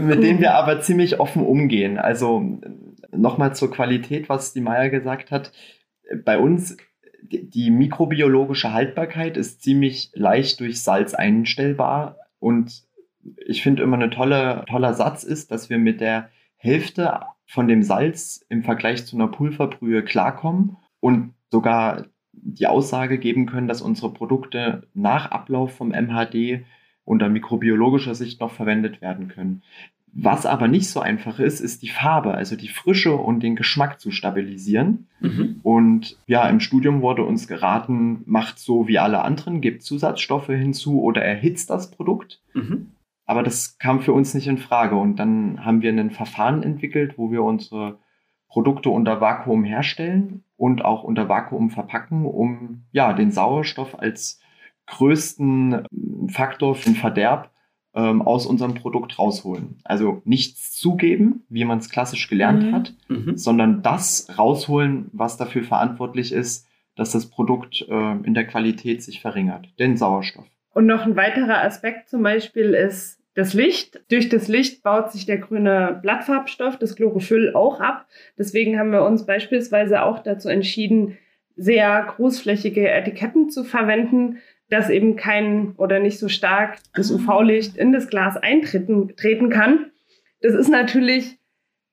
mit 0.00 0.22
dem 0.22 0.40
wir 0.40 0.54
aber 0.54 0.80
ziemlich 0.80 1.20
offen 1.20 1.44
umgehen. 1.44 1.98
Also 1.98 2.60
nochmal 3.12 3.54
zur 3.54 3.70
Qualität, 3.70 4.28
was 4.28 4.52
die 4.52 4.60
Maya 4.60 4.88
gesagt 4.88 5.30
hat. 5.30 5.52
Bei 6.24 6.38
uns 6.38 6.76
die 7.30 7.70
mikrobiologische 7.70 8.72
Haltbarkeit 8.72 9.36
ist 9.36 9.62
ziemlich 9.62 10.10
leicht 10.14 10.60
durch 10.60 10.82
Salz 10.82 11.14
einstellbar 11.14 12.18
und 12.38 12.84
ich 13.46 13.62
finde 13.62 13.82
immer 13.82 13.98
ein 13.98 14.10
tolle, 14.10 14.64
toller 14.68 14.92
Satz 14.92 15.24
ist, 15.24 15.50
dass 15.50 15.70
wir 15.70 15.78
mit 15.78 16.00
der 16.00 16.28
Hälfte 16.56 17.20
von 17.46 17.68
dem 17.68 17.82
Salz 17.82 18.44
im 18.48 18.62
Vergleich 18.62 19.06
zu 19.06 19.16
einer 19.16 19.28
Pulverbrühe 19.28 20.04
klarkommen 20.04 20.76
und 21.00 21.34
sogar 21.50 22.06
die 22.32 22.66
Aussage 22.66 23.18
geben 23.18 23.46
können, 23.46 23.68
dass 23.68 23.80
unsere 23.80 24.12
Produkte 24.12 24.86
nach 24.92 25.30
Ablauf 25.30 25.74
vom 25.74 25.90
MHD 25.90 26.64
unter 27.04 27.28
mikrobiologischer 27.28 28.14
Sicht 28.14 28.40
noch 28.40 28.52
verwendet 28.52 29.00
werden 29.00 29.28
können. 29.28 29.62
Was 30.12 30.46
aber 30.46 30.68
nicht 30.68 30.88
so 30.88 31.00
einfach 31.00 31.40
ist, 31.40 31.60
ist 31.60 31.82
die 31.82 31.88
Farbe, 31.88 32.34
also 32.34 32.56
die 32.56 32.68
Frische 32.68 33.14
und 33.14 33.40
den 33.40 33.56
Geschmack 33.56 34.00
zu 34.00 34.10
stabilisieren. 34.10 35.08
Mhm. 35.24 35.60
Und 35.62 36.18
ja, 36.26 36.48
im 36.48 36.60
Studium 36.60 37.00
wurde 37.00 37.22
uns 37.22 37.48
geraten, 37.48 38.22
macht 38.26 38.58
so 38.58 38.86
wie 38.86 38.98
alle 38.98 39.22
anderen, 39.22 39.60
gebt 39.60 39.82
Zusatzstoffe 39.82 40.48
hinzu 40.48 41.02
oder 41.02 41.22
erhitzt 41.22 41.70
das 41.70 41.90
Produkt. 41.90 42.42
Mhm. 42.52 42.92
Aber 43.26 43.42
das 43.42 43.78
kam 43.78 44.00
für 44.00 44.12
uns 44.12 44.34
nicht 44.34 44.46
in 44.46 44.58
Frage. 44.58 44.96
Und 44.96 45.16
dann 45.16 45.64
haben 45.64 45.80
wir 45.80 45.90
ein 45.90 46.10
Verfahren 46.10 46.62
entwickelt, 46.62 47.16
wo 47.16 47.30
wir 47.30 47.42
unsere 47.42 47.98
Produkte 48.48 48.90
unter 48.90 49.20
Vakuum 49.20 49.64
herstellen 49.64 50.44
und 50.56 50.84
auch 50.84 51.04
unter 51.04 51.28
Vakuum 51.28 51.70
verpacken, 51.70 52.26
um 52.26 52.84
ja 52.92 53.14
den 53.14 53.30
Sauerstoff 53.30 53.98
als 53.98 54.40
größten 54.86 55.86
Faktor 56.28 56.74
für 56.74 56.90
den 56.90 56.96
Verderb 56.96 57.50
ähm, 57.94 58.22
aus 58.22 58.46
unserem 58.46 58.74
Produkt 58.74 59.18
rausholen. 59.18 59.76
Also 59.84 60.22
nichts 60.24 60.72
zugeben, 60.72 61.44
wie 61.48 61.64
man 61.64 61.78
es 61.78 61.90
klassisch 61.90 62.28
gelernt 62.28 62.64
mhm. 62.64 62.72
hat, 62.72 62.94
mhm. 63.08 63.36
sondern 63.36 63.82
das 63.82 64.28
rausholen, 64.36 65.10
was 65.12 65.36
dafür 65.36 65.62
verantwortlich 65.62 66.32
ist, 66.32 66.66
dass 66.96 67.12
das 67.12 67.26
Produkt 67.26 67.86
äh, 67.88 68.12
in 68.24 68.34
der 68.34 68.46
Qualität 68.46 69.02
sich 69.02 69.20
verringert, 69.20 69.68
den 69.78 69.96
Sauerstoff. 69.96 70.46
Und 70.72 70.86
noch 70.86 71.04
ein 71.04 71.16
weiterer 71.16 71.62
Aspekt 71.62 72.08
zum 72.08 72.22
Beispiel 72.22 72.74
ist 72.74 73.20
das 73.34 73.52
Licht. 73.52 74.00
Durch 74.10 74.28
das 74.28 74.48
Licht 74.48 74.82
baut 74.82 75.12
sich 75.12 75.26
der 75.26 75.38
grüne 75.38 75.98
Blattfarbstoff, 76.02 76.78
das 76.78 76.96
Chlorophyll, 76.96 77.54
auch 77.54 77.80
ab. 77.80 78.06
Deswegen 78.38 78.78
haben 78.78 78.90
wir 78.90 79.04
uns 79.04 79.26
beispielsweise 79.26 80.02
auch 80.02 80.20
dazu 80.20 80.48
entschieden, 80.48 81.18
sehr 81.56 82.04
großflächige 82.16 82.90
Etiketten 82.90 83.50
zu 83.50 83.64
verwenden, 83.64 84.38
dass 84.70 84.90
eben 84.90 85.16
kein 85.16 85.72
oder 85.76 86.00
nicht 86.00 86.18
so 86.18 86.28
stark 86.28 86.78
das 86.94 87.10
ah. 87.10 87.16
UV-Licht 87.16 87.76
in 87.76 87.92
das 87.92 88.08
Glas 88.08 88.36
eintreten 88.36 89.14
treten 89.16 89.50
kann. 89.50 89.90
Das 90.40 90.54
ist 90.54 90.68
natürlich 90.68 91.38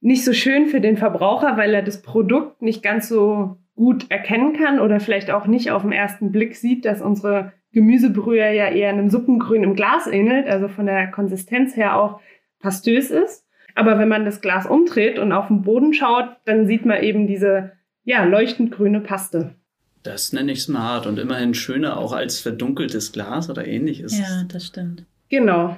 nicht 0.01 0.25
so 0.25 0.33
schön 0.33 0.67
für 0.67 0.81
den 0.81 0.97
Verbraucher, 0.97 1.57
weil 1.57 1.73
er 1.73 1.83
das 1.83 2.01
Produkt 2.01 2.61
nicht 2.61 2.81
ganz 2.81 3.07
so 3.07 3.57
gut 3.75 4.09
erkennen 4.09 4.53
kann 4.53 4.79
oder 4.79 4.99
vielleicht 4.99 5.31
auch 5.31 5.47
nicht 5.47 5.71
auf 5.71 5.83
den 5.83 5.91
ersten 5.91 6.31
Blick 6.31 6.55
sieht, 6.55 6.85
dass 6.85 7.01
unsere 7.01 7.53
Gemüsebrühe 7.71 8.53
ja 8.53 8.69
eher 8.69 8.89
einem 8.89 9.09
Suppengrün 9.09 9.63
im 9.63 9.75
Glas 9.75 10.07
ähnelt, 10.07 10.47
also 10.47 10.67
von 10.67 10.85
der 10.85 11.07
Konsistenz 11.09 11.75
her 11.75 11.97
auch 11.97 12.19
pastös 12.59 13.11
ist. 13.11 13.47
Aber 13.75 13.97
wenn 13.97 14.09
man 14.09 14.25
das 14.25 14.41
Glas 14.41 14.65
umdreht 14.65 15.17
und 15.17 15.31
auf 15.31 15.47
den 15.47 15.61
Boden 15.61 15.93
schaut, 15.93 16.35
dann 16.45 16.67
sieht 16.67 16.85
man 16.85 17.01
eben 17.01 17.27
diese 17.27 17.71
ja, 18.03 18.23
leuchtend 18.23 18.71
grüne 18.71 18.99
Paste. 18.99 19.55
Das 20.03 20.33
nenne 20.33 20.51
ich 20.53 20.63
smart 20.63 21.05
und 21.05 21.19
immerhin 21.19 21.53
schöner 21.53 21.97
auch 21.97 22.11
als 22.11 22.39
verdunkeltes 22.39 23.11
Glas 23.11 23.49
oder 23.49 23.67
ähnliches. 23.67 24.17
Ja, 24.17 24.43
das 24.47 24.65
stimmt. 24.65 25.05
Genau. 25.29 25.77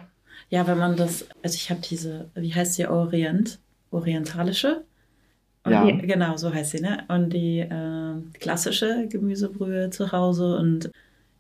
Ja, 0.50 0.68
wenn 0.68 0.78
man 0.78 0.96
das, 0.96 1.26
also 1.42 1.56
ich 1.56 1.70
habe 1.70 1.82
diese, 1.82 2.30
wie 2.36 2.54
heißt 2.54 2.76
sie, 2.76 2.88
Orient, 2.88 3.60
orientalische? 3.92 4.84
ja. 5.68 5.86
Die, 5.86 6.08
genau, 6.08 6.38
so 6.38 6.54
heißt 6.54 6.72
sie, 6.72 6.82
ne? 6.82 7.06
Und 7.08 7.32
die 7.32 7.60
äh, 7.60 8.16
klassische 8.40 9.08
Gemüsebrühe 9.10 9.90
zu 9.90 10.12
Hause 10.12 10.58
und 10.58 10.92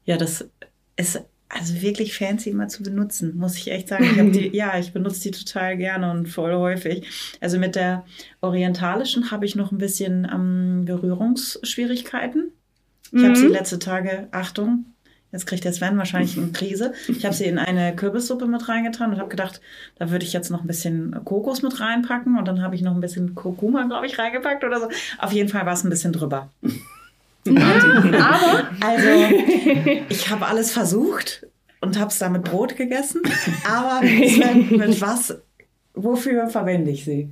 ja, 0.05 0.17
das 0.17 0.47
ist 0.95 1.21
also 1.49 1.81
wirklich 1.81 2.17
fancy 2.17 2.49
immer 2.49 2.67
zu 2.67 2.83
benutzen, 2.83 3.37
muss 3.37 3.57
ich 3.57 3.71
echt 3.71 3.89
sagen. 3.89 4.05
Ich 4.05 4.37
die, 4.37 4.49
ja, 4.57 4.77
ich 4.79 4.91
benutze 4.91 5.21
die 5.23 5.31
total 5.31 5.77
gerne 5.77 6.09
und 6.11 6.27
voll 6.27 6.53
häufig. 6.53 7.07
Also 7.41 7.59
mit 7.59 7.75
der 7.75 8.05
orientalischen 8.41 9.31
habe 9.31 9.45
ich 9.45 9.55
noch 9.55 9.71
ein 9.71 9.77
bisschen 9.77 10.27
ähm, 10.31 10.85
Berührungsschwierigkeiten. 10.85 12.51
Ich 13.13 13.21
mhm. 13.21 13.25
habe 13.25 13.35
sie 13.35 13.47
letzte 13.47 13.77
Tage, 13.77 14.27
Achtung, 14.31 14.85
jetzt 15.31 15.45
kriegt 15.45 15.63
der 15.63 15.71
Sven 15.71 15.97
wahrscheinlich 15.97 16.35
eine 16.35 16.51
Krise. 16.51 16.93
Ich 17.07 17.25
habe 17.25 17.35
sie 17.35 17.45
in 17.45 17.59
eine 17.59 17.95
Kürbissuppe 17.95 18.47
mit 18.47 18.67
reingetan 18.67 19.11
und 19.11 19.19
habe 19.19 19.29
gedacht, 19.29 19.61
da 19.99 20.09
würde 20.09 20.25
ich 20.25 20.33
jetzt 20.33 20.49
noch 20.49 20.61
ein 20.61 20.67
bisschen 20.67 21.15
Kokos 21.23 21.61
mit 21.61 21.79
reinpacken 21.79 22.39
und 22.39 22.47
dann 22.47 22.63
habe 22.63 22.75
ich 22.75 22.81
noch 22.81 22.95
ein 22.95 23.01
bisschen 23.01 23.35
Kurkuma, 23.35 23.83
glaube 23.83 24.07
ich, 24.07 24.17
reingepackt 24.17 24.63
oder 24.63 24.79
so. 24.79 24.89
Auf 25.19 25.31
jeden 25.31 25.49
Fall 25.49 25.65
war 25.67 25.73
es 25.73 25.83
ein 25.83 25.91
bisschen 25.91 26.11
drüber. 26.11 26.49
aber, 27.45 28.69
also, 28.81 29.09
ich 30.09 30.29
habe 30.31 30.47
alles 30.47 30.71
versucht 30.71 31.45
und 31.81 31.99
habe 31.99 32.09
es 32.09 32.17
da 32.17 32.29
mit 32.29 32.45
Brot 32.45 32.75
gegessen. 32.75 33.21
Aber 33.69 34.01
Sven, 34.01 34.77
mit 34.77 35.01
was, 35.01 35.37
wofür 35.93 36.47
verwende 36.47 36.89
ich 36.89 37.05
sie? 37.05 37.29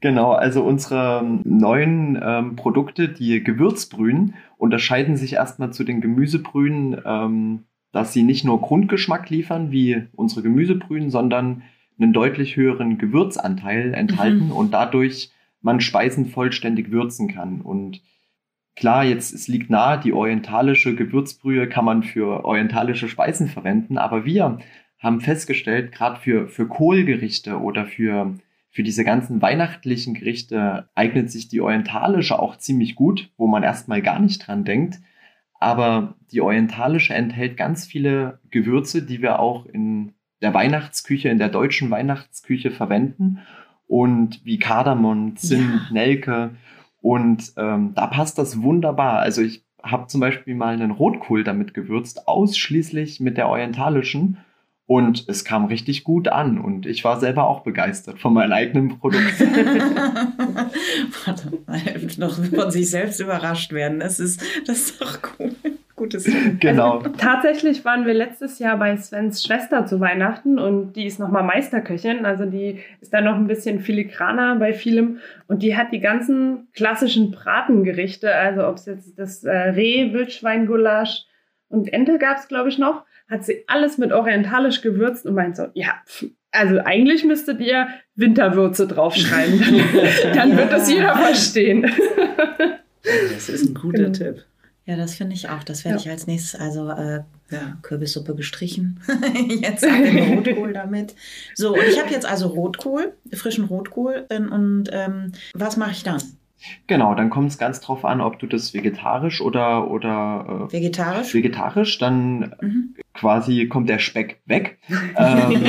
Genau, 0.00 0.32
also 0.32 0.62
unsere 0.62 1.22
neuen 1.44 2.20
ähm, 2.22 2.56
Produkte, 2.56 3.08
die 3.08 3.42
Gewürzbrühen, 3.42 4.34
unterscheiden 4.56 5.16
sich 5.16 5.34
erstmal 5.34 5.72
zu 5.72 5.84
den 5.84 6.00
Gemüsebrühen, 6.00 7.00
ähm, 7.04 7.64
dass 7.92 8.12
sie 8.12 8.22
nicht 8.22 8.44
nur 8.44 8.60
Grundgeschmack 8.60 9.30
liefern 9.30 9.70
wie 9.70 10.04
unsere 10.14 10.42
Gemüsebrühen, 10.42 11.10
sondern 11.10 11.62
einen 11.98 12.12
deutlich 12.12 12.56
höheren 12.56 12.98
Gewürzanteil 12.98 13.94
enthalten 13.94 14.46
mhm. 14.46 14.52
und 14.52 14.72
dadurch 14.72 15.30
man 15.60 15.80
Speisen 15.80 16.26
vollständig 16.26 16.90
würzen 16.90 17.28
kann. 17.28 17.60
Und 17.60 18.02
klar, 18.76 19.04
jetzt 19.04 19.34
es 19.34 19.48
liegt 19.48 19.70
nahe, 19.70 19.98
die 19.98 20.12
orientalische 20.12 20.94
Gewürzbrühe 20.94 21.68
kann 21.68 21.84
man 21.84 22.02
für 22.02 22.44
orientalische 22.44 23.08
Speisen 23.08 23.48
verwenden, 23.48 23.98
aber 23.98 24.24
wir 24.24 24.58
haben 24.98 25.20
festgestellt, 25.20 25.92
gerade 25.92 26.20
für, 26.20 26.48
für 26.48 26.66
Kohlgerichte 26.66 27.60
oder 27.60 27.86
für 27.86 28.34
für 28.78 28.84
diese 28.84 29.02
ganzen 29.02 29.42
weihnachtlichen 29.42 30.14
Gerichte 30.14 30.88
eignet 30.94 31.32
sich 31.32 31.48
die 31.48 31.60
orientalische 31.60 32.38
auch 32.38 32.58
ziemlich 32.58 32.94
gut, 32.94 33.28
wo 33.36 33.48
man 33.48 33.64
erstmal 33.64 34.02
gar 34.02 34.20
nicht 34.20 34.46
dran 34.46 34.62
denkt. 34.62 35.00
Aber 35.58 36.14
die 36.30 36.40
orientalische 36.40 37.12
enthält 37.12 37.56
ganz 37.56 37.86
viele 37.86 38.38
Gewürze, 38.50 39.04
die 39.04 39.20
wir 39.20 39.40
auch 39.40 39.66
in 39.66 40.12
der 40.42 40.54
Weihnachtsküche, 40.54 41.28
in 41.28 41.38
der 41.38 41.48
deutschen 41.48 41.90
Weihnachtsküche 41.90 42.70
verwenden. 42.70 43.40
Und 43.88 44.44
wie 44.44 44.60
Kardamom, 44.60 45.34
Zimt, 45.34 45.88
ja. 45.88 45.92
Nelke. 45.92 46.50
Und 47.00 47.52
ähm, 47.56 47.94
da 47.96 48.06
passt 48.06 48.38
das 48.38 48.62
wunderbar. 48.62 49.18
Also 49.18 49.42
ich 49.42 49.64
habe 49.82 50.06
zum 50.06 50.20
Beispiel 50.20 50.54
mal 50.54 50.74
einen 50.74 50.92
Rotkohl 50.92 51.42
damit 51.42 51.74
gewürzt, 51.74 52.28
ausschließlich 52.28 53.18
mit 53.18 53.38
der 53.38 53.48
orientalischen. 53.48 54.36
Und 54.88 55.28
es 55.28 55.44
kam 55.44 55.66
richtig 55.66 56.02
gut 56.02 56.26
an 56.28 56.58
und 56.58 56.86
ich 56.86 57.04
war 57.04 57.20
selber 57.20 57.46
auch 57.46 57.60
begeistert 57.60 58.18
von 58.18 58.32
meinem 58.32 58.52
eigenen 58.52 58.98
Produkt. 58.98 59.38
noch 62.16 62.32
von 62.32 62.70
sich 62.70 62.88
selbst 62.88 63.20
überrascht 63.20 63.74
werden, 63.74 64.00
das 64.00 64.18
ist, 64.18 64.42
das 64.66 64.78
ist 64.78 65.02
doch 65.02 65.18
cool. 65.38 65.50
Gutes 65.94 66.26
Genau. 66.58 67.00
Also, 67.00 67.10
tatsächlich 67.18 67.84
waren 67.84 68.06
wir 68.06 68.14
letztes 68.14 68.58
Jahr 68.60 68.78
bei 68.78 68.96
Svens 68.96 69.44
Schwester 69.44 69.84
zu 69.84 70.00
Weihnachten 70.00 70.58
und 70.58 70.94
die 70.94 71.04
ist 71.04 71.20
nochmal 71.20 71.42
Meisterköchin, 71.42 72.24
also 72.24 72.46
die 72.46 72.80
ist 73.02 73.12
da 73.12 73.20
noch 73.20 73.34
ein 73.34 73.46
bisschen 73.46 73.80
filigraner 73.80 74.56
bei 74.56 74.72
vielem 74.72 75.18
und 75.48 75.62
die 75.62 75.76
hat 75.76 75.92
die 75.92 76.00
ganzen 76.00 76.68
klassischen 76.72 77.30
Bratengerichte, 77.30 78.34
also 78.34 78.66
ob 78.66 78.76
es 78.76 78.86
jetzt 78.86 79.18
das 79.18 79.44
äh, 79.44 79.50
Reh, 79.50 80.14
Wildschweingulasch 80.14 81.26
und 81.68 81.92
Ente 81.92 82.18
gab 82.18 82.38
es, 82.38 82.48
glaube 82.48 82.70
ich, 82.70 82.78
noch 82.78 83.04
hat 83.28 83.44
sie 83.44 83.64
alles 83.66 83.98
mit 83.98 84.12
orientalisch 84.12 84.80
gewürzt 84.80 85.26
und 85.26 85.34
meint 85.34 85.56
so, 85.56 85.66
ja, 85.74 85.94
also 86.50 86.78
eigentlich 86.80 87.24
müsstet 87.24 87.60
ihr 87.60 87.88
Winterwürze 88.14 88.86
draufschreiben, 88.86 89.60
dann, 90.22 90.34
dann 90.34 90.50
ja. 90.50 90.56
wird 90.56 90.72
das 90.72 90.90
jeder 90.90 91.16
verstehen. 91.16 91.90
Das 93.02 93.48
ist 93.48 93.68
ein 93.68 93.74
guter 93.74 94.04
genau. 94.04 94.12
Tipp. 94.12 94.44
Ja, 94.88 94.96
das 94.96 95.16
finde 95.16 95.34
ich 95.34 95.50
auch. 95.50 95.62
Das 95.64 95.84
werde 95.84 95.98
ja. 95.98 96.02
ich 96.02 96.10
als 96.10 96.26
nächstes, 96.26 96.58
also 96.58 96.88
äh, 96.88 97.20
ja. 97.50 97.76
Kürbissuppe 97.82 98.34
gestrichen. 98.34 99.00
jetzt 99.60 99.86
habe 99.86 100.06
ich 100.06 100.30
Rotkohl 100.30 100.72
damit. 100.72 101.14
So, 101.54 101.74
und 101.74 101.82
ich 101.86 102.00
habe 102.00 102.10
jetzt 102.10 102.24
also 102.24 102.48
Rotkohl, 102.48 103.12
frischen 103.34 103.64
Rotkohl. 103.64 104.26
Und 104.30 104.84
ähm, 104.90 105.32
was 105.52 105.76
mache 105.76 105.90
ich 105.90 106.04
dann? 106.04 106.22
Genau, 106.86 107.14
dann 107.14 107.30
kommt 107.30 107.48
es 107.48 107.58
ganz 107.58 107.80
drauf 107.80 108.04
an, 108.04 108.20
ob 108.20 108.38
du 108.38 108.46
das 108.46 108.74
vegetarisch 108.74 109.40
oder 109.40 109.90
oder 109.90 110.68
äh, 110.68 110.72
vegetarisch. 110.72 111.34
Vegetarisch, 111.34 111.98
dann 111.98 112.54
mhm. 112.60 112.94
quasi 113.14 113.68
kommt 113.68 113.88
der 113.88 113.98
Speck 113.98 114.40
weg. 114.46 114.78
ähm, 115.16 115.62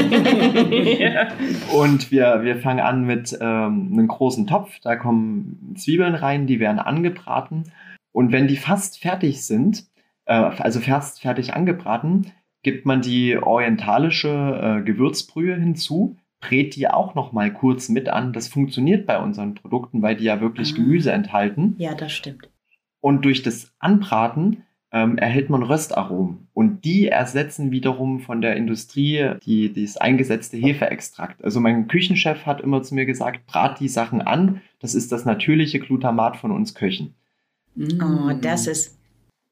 ja. 0.99 1.27
Und 1.73 2.11
wir, 2.11 2.41
wir 2.43 2.57
fangen 2.57 2.79
an 2.79 3.05
mit 3.05 3.37
ähm, 3.39 3.89
einem 3.93 4.07
großen 4.07 4.47
Topf. 4.47 4.79
Da 4.81 4.95
kommen 4.95 5.75
Zwiebeln 5.77 6.15
rein, 6.15 6.47
die 6.47 6.59
werden 6.59 6.79
angebraten. 6.79 7.71
Und 8.11 8.31
wenn 8.31 8.47
die 8.47 8.57
fast 8.57 8.99
fertig 8.99 9.45
sind, 9.45 9.85
äh, 10.25 10.33
also 10.33 10.79
fast 10.79 11.21
fertig 11.21 11.53
angebraten, 11.53 12.31
gibt 12.63 12.85
man 12.85 13.01
die 13.01 13.37
orientalische 13.37 14.79
äh, 14.79 14.83
Gewürzbrühe 14.83 15.55
hinzu 15.55 16.17
brät 16.39 16.75
die 16.75 16.87
auch 16.87 17.15
noch 17.15 17.31
mal 17.31 17.51
kurz 17.51 17.89
mit 17.89 18.09
an. 18.09 18.33
Das 18.33 18.47
funktioniert 18.47 19.05
bei 19.05 19.19
unseren 19.19 19.55
Produkten, 19.55 20.01
weil 20.01 20.15
die 20.15 20.25
ja 20.25 20.41
wirklich 20.41 20.73
ah. 20.73 20.75
Gemüse 20.75 21.11
enthalten. 21.11 21.75
Ja, 21.77 21.93
das 21.95 22.11
stimmt. 22.11 22.49
Und 23.01 23.23
durch 23.25 23.43
das 23.43 23.73
Anbraten 23.79 24.63
ähm, 24.91 25.17
erhält 25.17 25.49
man 25.49 25.63
Röstaromen. 25.63 26.47
Und 26.53 26.83
die 26.83 27.07
ersetzen 27.07 27.71
wiederum 27.71 28.19
von 28.19 28.41
der 28.41 28.55
Industrie 28.55 29.33
die, 29.45 29.71
das 29.71 29.97
eingesetzte 29.97 30.57
Hefeextrakt. 30.57 31.43
Also 31.43 31.59
mein 31.59 31.87
Küchenchef 31.87 32.45
hat 32.45 32.61
immer 32.61 32.81
zu 32.81 32.95
mir 32.95 33.05
gesagt, 33.05 33.45
brat 33.45 33.79
die 33.79 33.87
Sachen 33.87 34.21
an. 34.21 34.61
Das 34.79 34.95
ist 34.95 35.11
das 35.11 35.25
natürliche 35.25 35.79
Glutamat 35.79 36.37
von 36.37 36.51
uns 36.51 36.73
Köchen. 36.73 37.13
Oh, 37.77 38.31
das 38.41 38.67
ist 38.67 38.98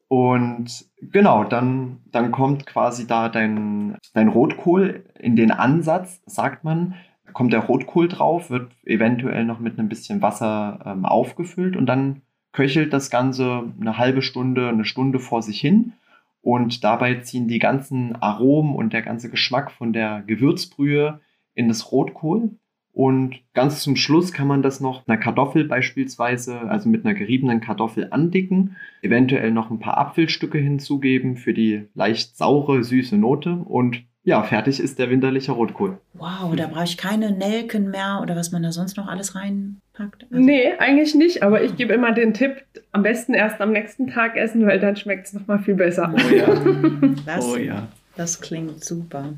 und 0.08 0.86
genau, 1.00 1.44
dann, 1.44 2.00
dann 2.10 2.32
kommt 2.32 2.66
quasi 2.66 3.06
da 3.06 3.28
dein, 3.28 3.96
dein 4.14 4.28
Rotkohl 4.28 5.04
in 5.18 5.36
den 5.36 5.50
Ansatz, 5.50 6.22
sagt 6.26 6.64
man, 6.64 6.94
kommt 7.34 7.52
der 7.52 7.60
Rotkohl 7.60 8.08
drauf, 8.08 8.50
wird 8.50 8.72
eventuell 8.84 9.44
noch 9.44 9.60
mit 9.60 9.78
einem 9.78 9.90
bisschen 9.90 10.22
Wasser 10.22 10.80
ähm, 10.86 11.04
aufgefüllt 11.04 11.76
und 11.76 11.86
dann 11.86 12.22
köchelt 12.52 12.92
das 12.92 13.10
Ganze 13.10 13.72
eine 13.80 13.98
halbe 13.98 14.22
Stunde, 14.22 14.68
eine 14.68 14.86
Stunde 14.86 15.18
vor 15.20 15.42
sich 15.42 15.60
hin. 15.60 15.92
Und 16.40 16.82
dabei 16.82 17.16
ziehen 17.16 17.46
die 17.46 17.58
ganzen 17.58 18.16
Aromen 18.22 18.74
und 18.74 18.92
der 18.92 19.02
ganze 19.02 19.28
Geschmack 19.28 19.70
von 19.70 19.92
der 19.92 20.22
Gewürzbrühe 20.22 21.20
in 21.54 21.68
das 21.68 21.92
Rotkohl. 21.92 22.52
Und 22.98 23.38
ganz 23.54 23.84
zum 23.84 23.94
Schluss 23.94 24.32
kann 24.32 24.48
man 24.48 24.60
das 24.60 24.80
noch 24.80 25.06
einer 25.06 25.18
Kartoffel 25.18 25.62
beispielsweise, 25.62 26.62
also 26.62 26.88
mit 26.88 27.04
einer 27.04 27.14
geriebenen 27.14 27.60
Kartoffel 27.60 28.08
andicken, 28.10 28.74
eventuell 29.02 29.52
noch 29.52 29.70
ein 29.70 29.78
paar 29.78 29.98
Apfelstücke 29.98 30.58
hinzugeben 30.58 31.36
für 31.36 31.54
die 31.54 31.86
leicht 31.94 32.36
saure, 32.36 32.82
süße 32.82 33.16
Note 33.16 33.52
und 33.52 34.02
ja, 34.24 34.42
fertig 34.42 34.80
ist 34.80 34.98
der 34.98 35.10
winterliche 35.10 35.52
Rotkohl. 35.52 35.98
Wow, 36.14 36.56
da 36.56 36.66
brauche 36.66 36.82
ich 36.82 36.96
keine 36.96 37.30
Nelken 37.30 37.88
mehr 37.90 38.18
oder 38.20 38.34
was 38.34 38.50
man 38.50 38.64
da 38.64 38.72
sonst 38.72 38.96
noch 38.96 39.06
alles 39.06 39.36
reinpackt. 39.36 40.26
Also 40.32 40.44
nee, 40.44 40.72
eigentlich 40.80 41.14
nicht, 41.14 41.44
aber 41.44 41.62
ich 41.62 41.76
gebe 41.76 41.94
immer 41.94 42.10
den 42.10 42.34
Tipp, 42.34 42.64
am 42.90 43.04
besten 43.04 43.32
erst 43.32 43.60
am 43.60 43.70
nächsten 43.70 44.08
Tag 44.08 44.36
essen, 44.36 44.66
weil 44.66 44.80
dann 44.80 44.96
schmeckt 44.96 45.28
es 45.28 45.34
nochmal 45.34 45.60
viel 45.60 45.76
besser. 45.76 46.12
Oh 46.12 46.34
ja. 46.34 46.46
das, 47.26 47.46
oh 47.46 47.56
ja. 47.56 47.86
Das 48.16 48.40
klingt 48.40 48.84
super. 48.84 49.34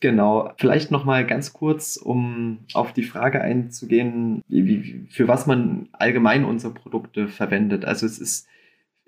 Genau, 0.00 0.52
vielleicht 0.58 0.90
noch 0.90 1.04
mal 1.04 1.26
ganz 1.26 1.52
kurz, 1.52 1.96
um 1.96 2.60
auf 2.72 2.92
die 2.92 3.02
Frage 3.02 3.40
einzugehen, 3.40 4.42
wie, 4.46 5.06
für 5.10 5.26
was 5.26 5.46
man 5.46 5.88
allgemein 5.92 6.44
unsere 6.44 6.72
Produkte 6.72 7.26
verwendet. 7.26 7.84
Also 7.84 8.06
es 8.06 8.18
ist 8.18 8.48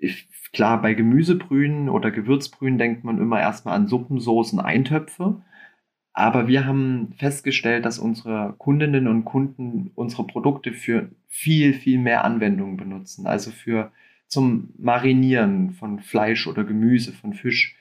ich, 0.01 0.27
klar, 0.51 0.81
bei 0.81 0.93
Gemüsebrühen 0.93 1.87
oder 1.87 2.11
Gewürzbrühen 2.11 2.77
denkt 2.77 3.03
man 3.03 3.19
immer 3.19 3.39
erstmal 3.39 3.75
an 3.75 3.87
Suppensoßen, 3.87 4.59
Eintöpfe. 4.59 5.41
Aber 6.13 6.47
wir 6.47 6.65
haben 6.65 7.13
festgestellt, 7.17 7.85
dass 7.85 7.99
unsere 7.99 8.55
Kundinnen 8.57 9.07
und 9.07 9.23
Kunden 9.23 9.91
unsere 9.95 10.25
Produkte 10.25 10.73
für 10.73 11.09
viel, 11.27 11.73
viel 11.73 11.99
mehr 11.99 12.25
Anwendungen 12.25 12.75
benutzen. 12.77 13.27
Also 13.27 13.51
für 13.51 13.91
zum 14.27 14.73
Marinieren 14.77 15.71
von 15.71 15.99
Fleisch 15.99 16.47
oder 16.47 16.63
Gemüse, 16.63 17.13
von 17.13 17.33
Fisch 17.33 17.77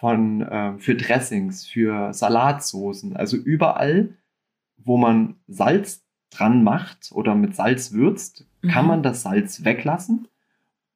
von, 0.00 0.40
äh, 0.40 0.78
für 0.78 0.94
Dressings, 0.94 1.66
für 1.66 2.14
Salatsoßen, 2.14 3.16
also 3.16 3.36
überall, 3.36 4.16
wo 4.78 4.96
man 4.96 5.36
Salz 5.46 6.06
dran 6.30 6.64
macht 6.64 7.10
oder 7.12 7.34
mit 7.34 7.54
Salz 7.54 7.92
würzt, 7.92 8.46
mhm. 8.62 8.68
kann 8.68 8.86
man 8.86 9.02
das 9.02 9.22
Salz 9.22 9.62
weglassen 9.62 10.28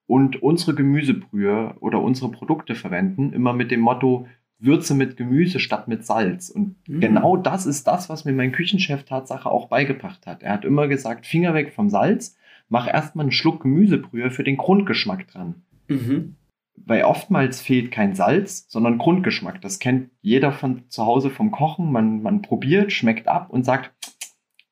und 0.06 0.42
unsere 0.42 0.74
Gemüsebrühe 0.74 1.74
oder 1.80 2.00
unsere 2.00 2.30
Produkte 2.30 2.74
verwenden, 2.74 3.34
immer 3.34 3.52
mit 3.52 3.70
dem 3.70 3.80
Motto, 3.80 4.26
Würze 4.58 4.94
mit 4.94 5.18
Gemüse 5.18 5.60
statt 5.60 5.86
mit 5.86 6.06
Salz. 6.06 6.48
Und 6.48 6.76
mhm. 6.88 7.00
genau 7.00 7.36
das 7.36 7.66
ist 7.66 7.86
das, 7.86 8.08
was 8.08 8.24
mir 8.24 8.32
mein 8.32 8.52
Küchenchef 8.52 9.04
Tatsache 9.04 9.50
auch 9.50 9.68
beigebracht 9.68 10.26
hat. 10.26 10.42
Er 10.42 10.52
hat 10.54 10.64
immer 10.64 10.88
gesagt, 10.88 11.26
Finger 11.26 11.52
weg 11.52 11.74
vom 11.74 11.90
Salz, 11.90 12.38
mach 12.70 12.88
erstmal 12.88 13.24
einen 13.24 13.32
Schluck 13.32 13.64
Gemüsebrühe 13.64 14.30
für 14.30 14.44
den 14.44 14.56
Grundgeschmack 14.56 15.26
dran. 15.26 15.56
Mhm 15.88 16.36
weil 16.76 17.04
oftmals 17.04 17.60
fehlt 17.60 17.90
kein 17.90 18.14
Salz, 18.14 18.66
sondern 18.68 18.98
Grundgeschmack. 18.98 19.60
Das 19.60 19.78
kennt 19.78 20.10
jeder 20.22 20.52
von 20.52 20.88
zu 20.90 21.04
Hause 21.06 21.30
vom 21.30 21.50
Kochen. 21.50 21.90
Man, 21.92 22.22
man 22.22 22.42
probiert, 22.42 22.92
schmeckt 22.92 23.28
ab 23.28 23.50
und 23.50 23.64
sagt, 23.64 23.92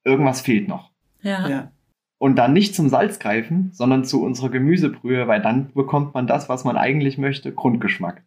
irgendwas 0.05 0.41
fehlt 0.41 0.69
noch. 0.69 0.91
Ja. 1.23 1.49
ja. 1.49 1.73
Und 2.19 2.37
dann 2.37 2.53
nicht 2.53 2.75
zum 2.75 2.89
Salz 2.89 3.19
greifen, 3.19 3.71
sondern 3.73 4.05
zu 4.05 4.23
unserer 4.23 4.51
Gemüsebrühe, 4.51 5.27
weil 5.27 5.43
dann 5.43 5.73
bekommt 5.73 6.15
man 6.15 6.27
das, 6.27 6.49
was 6.49 6.65
man 6.65 6.77
eigentlich 6.77 7.19
möchte, 7.19 7.53
Grundgeschmack. 7.53 8.23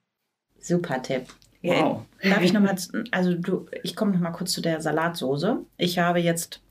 Super 0.60 1.02
Tipp. 1.02 1.28
Wow. 1.62 2.06
Darf 2.22 2.44
ich 2.44 2.54
nochmal, 2.54 2.76
also 3.12 3.34
du, 3.34 3.66
ich 3.84 3.96
komme 3.96 4.12
nochmal 4.12 4.34
kurz 4.34 4.52
zu 4.52 4.62
der 4.62 4.82
Salatsoße. 4.82 5.62
Ich 5.78 5.98
habe 5.98 6.20
jetzt 6.20 6.62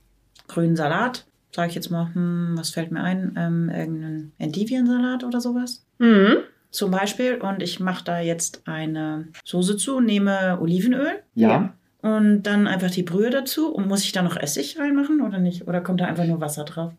grünen 0.47 0.77
Salat, 0.77 1.27
sage 1.51 1.71
ich 1.71 1.75
jetzt 1.75 1.91
mal, 1.91 2.15
hm, 2.15 2.55
was 2.57 2.71
fällt 2.71 2.93
mir 2.93 3.03
ein? 3.03 3.35
Ähm, 3.37 3.71
irgendeinen 3.71 4.33
Endiviensalat 4.39 5.25
oder 5.25 5.41
sowas? 5.41 5.85
Mhm 5.99 6.45
zum 6.75 6.91
Beispiel 6.91 7.37
und 7.37 7.63
ich 7.63 7.79
mache 7.79 8.05
da 8.05 8.21
jetzt 8.21 8.67
eine 8.67 9.29
Soße 9.45 9.77
zu, 9.77 10.01
nehme 10.01 10.59
Olivenöl. 10.61 11.23
Ja. 11.37 11.73
Und 12.03 12.43
dann 12.43 12.67
einfach 12.67 12.91
die 12.91 13.05
Brühe 13.05 13.31
dazu. 13.31 13.73
Und 13.73 13.87
muss 13.87 14.05
ich 14.05 14.11
da 14.11 14.23
noch 14.23 14.37
Essig 14.37 14.79
reinmachen 14.79 15.21
oder 15.21 15.39
nicht? 15.39 15.69
Oder 15.69 15.81
kommt 15.81 16.01
da 16.01 16.07
einfach 16.07 16.27
nur 16.27 16.41
Wasser 16.41 16.65
drauf? 16.65 16.93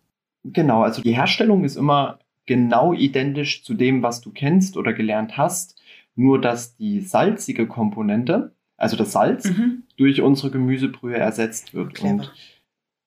Genau, 0.46 0.82
also 0.84 1.02
die 1.02 1.16
Herstellung 1.16 1.66
ist 1.66 1.76
immer 1.76 2.20
genau 2.46 2.94
identisch 2.94 3.64
zu 3.64 3.74
dem, 3.74 4.02
was 4.02 4.22
du 4.22 4.32
kennst 4.32 4.78
oder 4.78 4.94
gelernt 4.94 5.38
hast. 5.38 5.80
Nur 6.16 6.40
dass 6.40 6.78
die 6.78 7.02
salzige 7.02 7.68
Komponente, 7.68 8.54
also 8.78 8.96
das 8.96 9.12
Salz, 9.12 9.50
mhm. 9.50 9.84
durch 9.98 10.22
unsere 10.22 10.52
Gemüsebrühe 10.52 11.18
ersetzt 11.18 11.74
wird. 11.74 11.96
Clever. 11.96 12.14
Und 12.14 12.32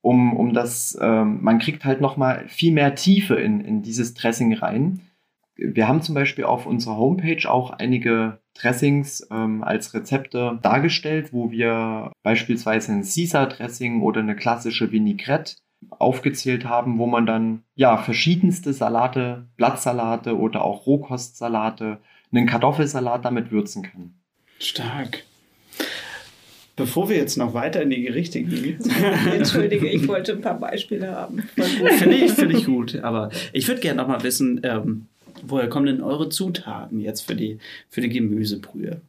um, 0.02 0.36
um 0.36 0.52
das, 0.52 0.98
ähm, 1.00 1.42
man 1.42 1.58
kriegt 1.58 1.86
halt 1.86 2.02
nochmal 2.02 2.46
viel 2.48 2.74
mehr 2.74 2.94
Tiefe 2.94 3.36
in, 3.36 3.62
in 3.62 3.82
dieses 3.82 4.12
Dressing 4.12 4.52
rein 4.52 5.00
Wir 5.60 5.88
haben 5.88 6.02
zum 6.02 6.14
Beispiel 6.14 6.44
auf 6.44 6.66
unserer 6.66 6.96
Homepage 6.96 7.50
auch 7.50 7.70
einige 7.70 8.38
Dressings 8.54 9.26
ähm, 9.30 9.64
als 9.64 9.92
Rezepte 9.92 10.60
dargestellt, 10.62 11.32
wo 11.32 11.50
wir 11.50 12.12
beispielsweise 12.22 12.92
ein 12.92 13.02
Caesar-Dressing 13.02 14.00
oder 14.02 14.20
eine 14.20 14.36
klassische 14.36 14.92
Vinaigrette 14.92 15.56
aufgezählt 15.90 16.64
haben, 16.64 16.98
wo 16.98 17.06
man 17.06 17.26
dann 17.26 17.62
ja 17.74 17.96
verschiedenste 17.96 18.72
Salate, 18.72 19.48
Blattsalate 19.56 20.38
oder 20.38 20.64
auch 20.64 20.86
Rohkostsalate, 20.86 21.98
einen 22.32 22.46
Kartoffelsalat 22.46 23.24
damit 23.24 23.50
würzen 23.50 23.82
kann. 23.82 24.14
Stark. 24.60 25.24
Bevor 26.76 27.08
wir 27.08 27.16
jetzt 27.16 27.36
noch 27.36 27.54
weiter 27.54 27.82
in 27.82 27.90
die 27.90 28.02
Gerichte 28.02 28.40
gehen. 28.42 28.78
Entschuldige, 29.32 29.88
ich 29.88 30.06
wollte 30.06 30.32
ein 30.32 30.40
paar 30.40 30.60
Beispiele 30.60 31.10
haben. 31.10 31.42
Finde 31.98 32.14
ich, 32.14 32.32
find 32.32 32.54
ich 32.54 32.66
gut. 32.66 32.96
Aber 33.02 33.30
ich 33.52 33.66
würde 33.66 33.80
gerne 33.80 34.00
noch 34.00 34.06
mal 34.06 34.22
wissen, 34.22 34.60
ähm, 34.62 35.08
woher 35.46 35.68
kommen 35.68 35.86
denn 35.86 36.02
eure 36.02 36.28
Zutaten 36.28 37.00
jetzt 37.00 37.22
für 37.22 37.34
die, 37.34 37.58
für 37.88 38.00
die 38.00 38.08
Gemüsebrühe? 38.08 39.00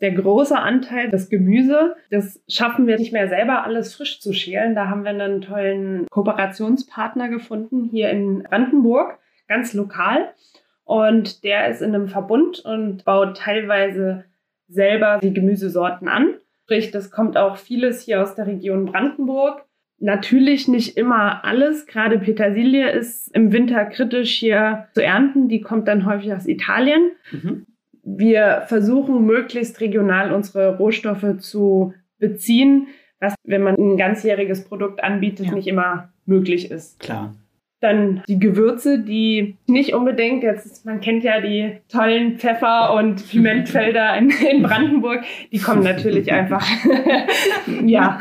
Der 0.00 0.12
große 0.12 0.56
Anteil 0.56 1.10
des 1.10 1.28
Gemüse, 1.28 1.96
das 2.10 2.40
schaffen 2.48 2.86
wir 2.86 2.98
nicht 2.98 3.12
mehr 3.12 3.28
selber 3.28 3.64
alles 3.64 3.94
frisch 3.94 4.20
zu 4.20 4.32
schälen. 4.32 4.76
Da 4.76 4.88
haben 4.88 5.02
wir 5.02 5.10
einen 5.10 5.40
tollen 5.40 6.06
Kooperationspartner 6.08 7.28
gefunden 7.28 7.84
hier 7.90 8.10
in 8.10 8.44
Brandenburg, 8.44 9.18
ganz 9.48 9.74
lokal. 9.74 10.32
Und 10.84 11.42
der 11.42 11.68
ist 11.68 11.82
in 11.82 11.94
einem 11.94 12.08
Verbund 12.08 12.60
und 12.60 13.04
baut 13.04 13.38
teilweise 13.38 14.24
selber 14.68 15.18
die 15.20 15.34
Gemüsesorten 15.34 16.06
an. 16.06 16.34
Sprich, 16.64 16.90
das 16.90 17.10
kommt 17.10 17.36
auch 17.36 17.56
vieles 17.56 18.02
hier 18.02 18.22
aus 18.22 18.34
der 18.34 18.46
Region 18.46 18.86
Brandenburg. 18.86 19.64
Natürlich 20.00 20.68
nicht 20.68 20.96
immer 20.96 21.44
alles. 21.44 21.86
Gerade 21.86 22.18
Petersilie 22.18 22.90
ist 22.90 23.34
im 23.34 23.52
Winter 23.52 23.84
kritisch 23.86 24.32
hier 24.38 24.86
zu 24.94 25.02
ernten. 25.02 25.48
Die 25.48 25.60
kommt 25.60 25.88
dann 25.88 26.06
häufig 26.06 26.32
aus 26.32 26.46
Italien. 26.46 27.10
Mhm. 27.32 27.66
Wir 28.04 28.62
versuchen 28.66 29.26
möglichst 29.26 29.80
regional 29.80 30.32
unsere 30.32 30.76
Rohstoffe 30.78 31.38
zu 31.38 31.94
beziehen, 32.18 32.86
was, 33.20 33.34
wenn 33.44 33.62
man 33.62 33.74
ein 33.76 33.96
ganzjähriges 33.96 34.64
Produkt 34.64 35.02
anbietet, 35.02 35.46
ja. 35.46 35.54
nicht 35.54 35.66
immer 35.66 36.12
möglich 36.24 36.70
ist. 36.70 37.00
Klar. 37.00 37.34
Dann 37.80 38.24
die 38.28 38.40
Gewürze, 38.40 38.98
die 38.98 39.56
nicht 39.66 39.94
unbedingt, 39.94 40.42
jetzt, 40.42 40.84
man 40.84 41.00
kennt 41.00 41.22
ja 41.22 41.40
die 41.40 41.78
tollen 41.88 42.38
Pfeffer- 42.38 42.94
und 42.94 43.28
Pimentfelder 43.30 44.16
in, 44.16 44.30
in 44.30 44.62
Brandenburg, 44.62 45.22
die 45.52 45.58
kommen 45.58 45.84
natürlich 45.84 46.32
einfach, 46.32 46.66
ja, 47.84 48.18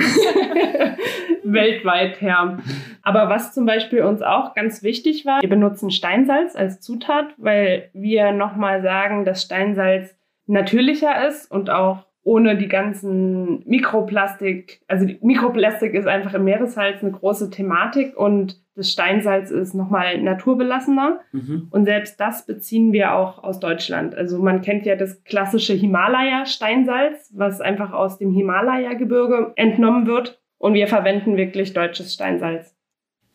weltweit 1.43 2.21
her. 2.21 2.59
Aber 3.01 3.29
was 3.29 3.53
zum 3.53 3.65
Beispiel 3.65 4.03
uns 4.03 4.21
auch 4.21 4.53
ganz 4.53 4.83
wichtig 4.83 5.25
war, 5.25 5.41
wir 5.41 5.49
benutzen 5.49 5.91
Steinsalz 5.91 6.55
als 6.55 6.79
Zutat, 6.81 7.33
weil 7.37 7.89
wir 7.93 8.31
nochmal 8.33 8.81
sagen, 8.81 9.25
dass 9.25 9.41
Steinsalz 9.41 10.15
natürlicher 10.45 11.27
ist 11.27 11.51
und 11.51 11.69
auch 11.69 12.06
ohne 12.27 12.57
die 12.57 12.67
ganzen 12.67 13.63
Mikroplastik, 13.65 14.81
also 14.89 15.05
Mikroplastik 15.21 15.93
ist 15.93 16.07
einfach 16.07 16.33
im 16.33 16.43
Meeressalz 16.43 17.01
eine 17.01 17.13
große 17.13 17.49
Thematik 17.51 18.17
und 18.17 18.61
das 18.75 18.91
Steinsalz 18.91 19.49
ist 19.49 19.73
nochmal 19.73 20.21
naturbelassener. 20.21 21.21
Mhm. 21.31 21.69
Und 21.71 21.85
selbst 21.85 22.19
das 22.19 22.45
beziehen 22.45 22.91
wir 22.91 23.13
auch 23.13 23.41
aus 23.45 23.61
Deutschland. 23.61 24.13
Also 24.13 24.39
man 24.39 24.61
kennt 24.61 24.85
ja 24.85 24.97
das 24.97 25.23
klassische 25.23 25.71
Himalaya-Steinsalz, 25.71 27.31
was 27.33 27.61
einfach 27.61 27.93
aus 27.93 28.17
dem 28.17 28.33
Himalaya-Gebirge 28.33 29.53
entnommen 29.55 30.05
wird. 30.05 30.41
Und 30.57 30.73
wir 30.73 30.89
verwenden 30.89 31.37
wirklich 31.37 31.71
deutsches 31.71 32.13
Steinsalz. 32.13 32.75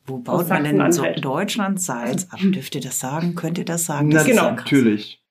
Wo 0.04 0.18
baut 0.18 0.50
man 0.50 0.64
denn 0.64 0.78
in 0.78 0.92
so 0.92 1.06
Deutschland 1.18 1.80
Salz 1.80 2.28
ab? 2.30 2.40
Dürft 2.42 2.74
ihr 2.74 2.82
das 2.82 3.00
sagen? 3.00 3.36
Könnt 3.36 3.56
ihr 3.56 3.64
das 3.64 3.86
sagen? 3.86 4.10
Das 4.10 4.26
genau. 4.26 4.50
Natürlich. 4.50 5.21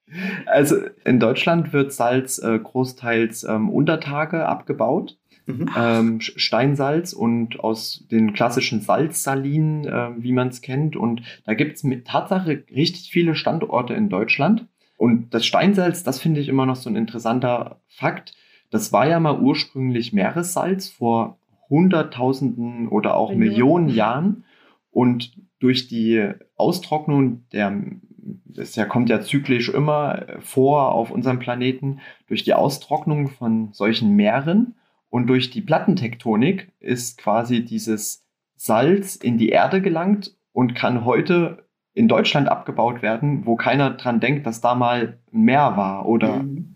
Also 0.46 0.78
in 1.06 1.20
Deutschland 1.20 1.74
wird 1.74 1.94
Salz 1.94 2.40
äh, 2.40 2.60
großteils 2.60 3.44
ähm, 3.44 3.70
Untertage 3.70 4.46
abgebaut. 4.48 5.18
Mhm. 5.46 5.70
Ähm, 5.76 6.22
Steinsalz 6.22 7.14
und 7.14 7.60
aus 7.60 8.06
den 8.12 8.34
klassischen 8.34 8.82
Salzsalinen, 8.82 9.86
äh, 9.86 10.10
wie 10.18 10.34
man 10.34 10.50
es 10.50 10.62
kennt. 10.62 10.96
Und 10.96 11.24
da 11.46 11.54
gibt 11.54 11.78
es 11.78 11.84
mit 11.84 12.06
Tatsache 12.06 12.64
richtig 12.74 13.10
viele 13.12 13.36
Standorte 13.36 13.94
in 13.94 14.10
Deutschland. 14.10 14.68
Und 14.98 15.34
das 15.34 15.46
Steinsalz, 15.46 16.04
das 16.04 16.20
finde 16.20 16.42
ich 16.42 16.48
immer 16.48 16.66
noch 16.66 16.76
so 16.76 16.90
ein 16.90 16.96
interessanter 16.96 17.82
Fakt. 17.88 18.36
Das 18.70 18.94
war 18.94 19.08
ja 19.08 19.20
mal 19.20 19.40
ursprünglich 19.40 20.14
Meeressalz 20.14 20.90
vor 20.90 21.40
Hunderttausenden 21.70 22.88
oder 22.88 23.16
auch 23.16 23.30
Millionen, 23.30 23.50
Millionen 23.50 23.90
Jahren. 23.90 24.44
Und 24.92 25.34
durch 25.60 25.88
die 25.88 26.30
Austrocknung 26.56 27.46
der 27.52 27.82
das 28.46 28.76
ja, 28.76 28.86
kommt 28.86 29.10
ja 29.10 29.22
zyklisch 29.22 29.70
immer 29.70 30.26
vor 30.40 30.92
auf 30.94 31.12
unserem 31.12 31.40
Planeten, 31.40 32.00
durch 32.28 32.44
die 32.44 32.54
Austrocknung 32.54 33.30
von 33.30 33.74
solchen 33.74 34.16
Meeren 34.16 34.76
und 35.10 35.28
durch 35.28 35.50
die 35.50 35.62
Plattentektonik 35.62 36.72
ist 36.80 37.18
quasi 37.18 37.66
dieses 37.66 38.26
Salz 38.56 39.16
in 39.16 39.38
die 39.38 39.50
Erde 39.50 39.82
gelangt 39.82 40.36
und 40.54 40.76
kann 40.76 41.06
heute 41.06 41.66
in 41.94 42.08
Deutschland 42.08 42.48
abgebaut 42.48 43.02
werden, 43.02 43.46
wo 43.46 43.56
keiner 43.56 43.92
dran 43.92 44.20
denkt, 44.20 44.46
dass 44.46 44.62
da 44.62 44.76
mal 44.76 45.18
ein 45.34 45.42
Meer 45.42 45.76
war 45.76 46.06
oder 46.06 46.44
mhm. 46.44 46.76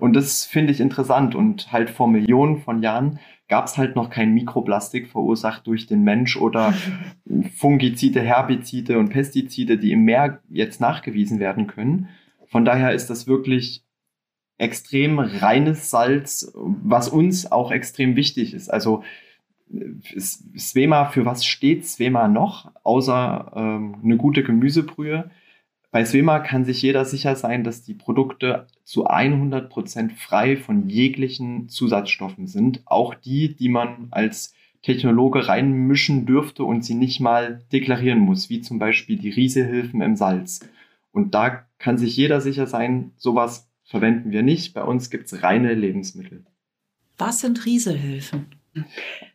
und 0.00 0.14
das 0.14 0.44
finde 0.44 0.72
ich 0.72 0.80
interessant 0.80 1.34
und 1.34 1.72
halt 1.72 1.88
vor 1.88 2.08
Millionen 2.08 2.58
von 2.58 2.82
Jahren 2.82 3.20
gab 3.50 3.66
es 3.66 3.76
halt 3.76 3.96
noch 3.96 4.08
kein 4.10 4.32
Mikroplastik 4.32 5.08
verursacht 5.08 5.66
durch 5.66 5.86
den 5.86 6.02
Mensch 6.02 6.36
oder 6.36 6.72
Fungizide, 7.56 8.22
Herbizide 8.22 8.98
und 8.98 9.10
Pestizide, 9.10 9.76
die 9.76 9.92
im 9.92 10.04
Meer 10.04 10.40
jetzt 10.48 10.80
nachgewiesen 10.80 11.40
werden 11.40 11.66
können. 11.66 12.08
Von 12.46 12.64
daher 12.64 12.92
ist 12.92 13.10
das 13.10 13.26
wirklich 13.26 13.84
extrem 14.56 15.18
reines 15.18 15.90
Salz, 15.90 16.52
was 16.54 17.08
uns 17.08 17.50
auch 17.50 17.72
extrem 17.72 18.14
wichtig 18.14 18.54
ist. 18.54 18.68
Also 18.68 19.02
Svema, 20.56 21.06
für 21.06 21.24
was 21.24 21.44
steht 21.44 21.86
Svema 21.86 22.28
noch, 22.28 22.72
außer 22.82 23.52
ähm, 23.56 23.96
eine 24.02 24.16
gute 24.16 24.42
Gemüsebrühe? 24.42 25.30
Bei 25.92 26.04
Swema 26.04 26.38
kann 26.38 26.64
sich 26.64 26.82
jeder 26.82 27.04
sicher 27.04 27.34
sein, 27.34 27.64
dass 27.64 27.82
die 27.82 27.94
Produkte 27.94 28.68
zu 28.84 29.06
100 29.06 29.68
Prozent 29.68 30.12
frei 30.12 30.56
von 30.56 30.88
jeglichen 30.88 31.68
Zusatzstoffen 31.68 32.46
sind. 32.46 32.82
Auch 32.84 33.14
die, 33.14 33.56
die 33.56 33.68
man 33.68 34.06
als 34.12 34.54
Technologe 34.82 35.48
reinmischen 35.48 36.26
dürfte 36.26 36.64
und 36.64 36.84
sie 36.84 36.94
nicht 36.94 37.20
mal 37.20 37.64
deklarieren 37.72 38.20
muss, 38.20 38.50
wie 38.50 38.60
zum 38.60 38.78
Beispiel 38.78 39.18
die 39.18 39.30
Riesehilfen 39.30 40.00
im 40.00 40.16
Salz. 40.16 40.60
Und 41.12 41.34
da 41.34 41.66
kann 41.78 41.98
sich 41.98 42.16
jeder 42.16 42.40
sicher 42.40 42.66
sein, 42.66 43.10
sowas 43.16 43.68
verwenden 43.82 44.30
wir 44.30 44.42
nicht. 44.42 44.74
Bei 44.74 44.84
uns 44.84 45.10
gibt 45.10 45.26
es 45.26 45.42
reine 45.42 45.74
Lebensmittel. 45.74 46.44
Was 47.18 47.40
sind 47.40 47.66
Rieselhilfen? 47.66 48.46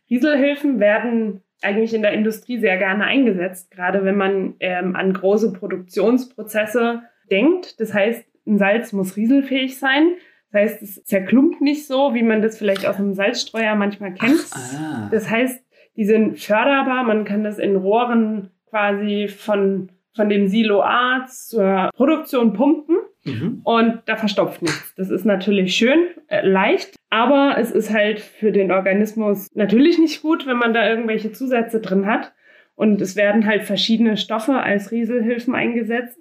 Rieselhilfen 0.08 0.80
werden 0.80 1.42
eigentlich 1.62 1.94
in 1.94 2.02
der 2.02 2.12
Industrie 2.12 2.58
sehr 2.58 2.76
gerne 2.76 3.04
eingesetzt, 3.04 3.70
gerade 3.70 4.04
wenn 4.04 4.16
man 4.16 4.54
ähm, 4.60 4.94
an 4.94 5.12
große 5.12 5.52
Produktionsprozesse 5.52 7.02
denkt. 7.30 7.80
Das 7.80 7.94
heißt, 7.94 8.24
ein 8.46 8.58
Salz 8.58 8.92
muss 8.92 9.16
rieselfähig 9.16 9.78
sein. 9.78 10.14
Das 10.52 10.62
heißt, 10.62 10.82
es 10.82 11.04
zerklumpt 11.04 11.60
nicht 11.60 11.86
so, 11.86 12.14
wie 12.14 12.22
man 12.22 12.42
das 12.42 12.58
vielleicht 12.58 12.86
aus 12.86 12.96
einem 12.96 13.14
Salzstreuer 13.14 13.74
manchmal 13.74 14.14
kennt. 14.14 14.46
Ach, 14.52 14.74
ah. 14.74 15.08
Das 15.10 15.28
heißt, 15.28 15.64
die 15.96 16.04
sind 16.04 16.38
förderbar. 16.38 17.04
Man 17.04 17.24
kann 17.24 17.42
das 17.42 17.58
in 17.58 17.76
Rohren 17.76 18.50
quasi 18.68 19.28
von, 19.28 19.90
von 20.14 20.28
dem 20.28 20.46
Silo 20.48 20.82
A 20.82 21.26
zur 21.26 21.90
Produktion 21.94 22.52
pumpen. 22.52 22.96
Mhm. 23.24 23.60
Und 23.64 24.02
da 24.06 24.16
verstopft 24.16 24.62
nichts. 24.62 24.94
Das 24.96 25.10
ist 25.10 25.24
natürlich 25.24 25.74
schön, 25.74 25.98
äh, 26.28 26.46
leicht, 26.46 26.95
aber 27.10 27.56
es 27.58 27.70
ist 27.70 27.92
halt 27.92 28.20
für 28.20 28.52
den 28.52 28.72
Organismus 28.72 29.48
natürlich 29.54 29.98
nicht 29.98 30.22
gut, 30.22 30.46
wenn 30.46 30.56
man 30.56 30.74
da 30.74 30.88
irgendwelche 30.88 31.32
Zusätze 31.32 31.80
drin 31.80 32.06
hat. 32.06 32.32
Und 32.74 33.00
es 33.00 33.16
werden 33.16 33.46
halt 33.46 33.62
verschiedene 33.62 34.16
Stoffe 34.16 34.54
als 34.54 34.90
Rieselhilfen 34.90 35.54
eingesetzt. 35.54 36.18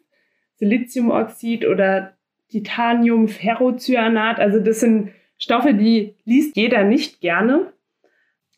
Siliziumoxid 0.55 1.65
oder 1.65 2.15
Titanium, 2.49 3.27
Ferrocyanat. 3.27 4.39
Also 4.39 4.59
das 4.59 4.79
sind 4.79 5.11
Stoffe, 5.37 5.73
die 5.73 6.15
liest 6.23 6.55
jeder 6.55 6.83
nicht 6.83 7.19
gerne. 7.19 7.73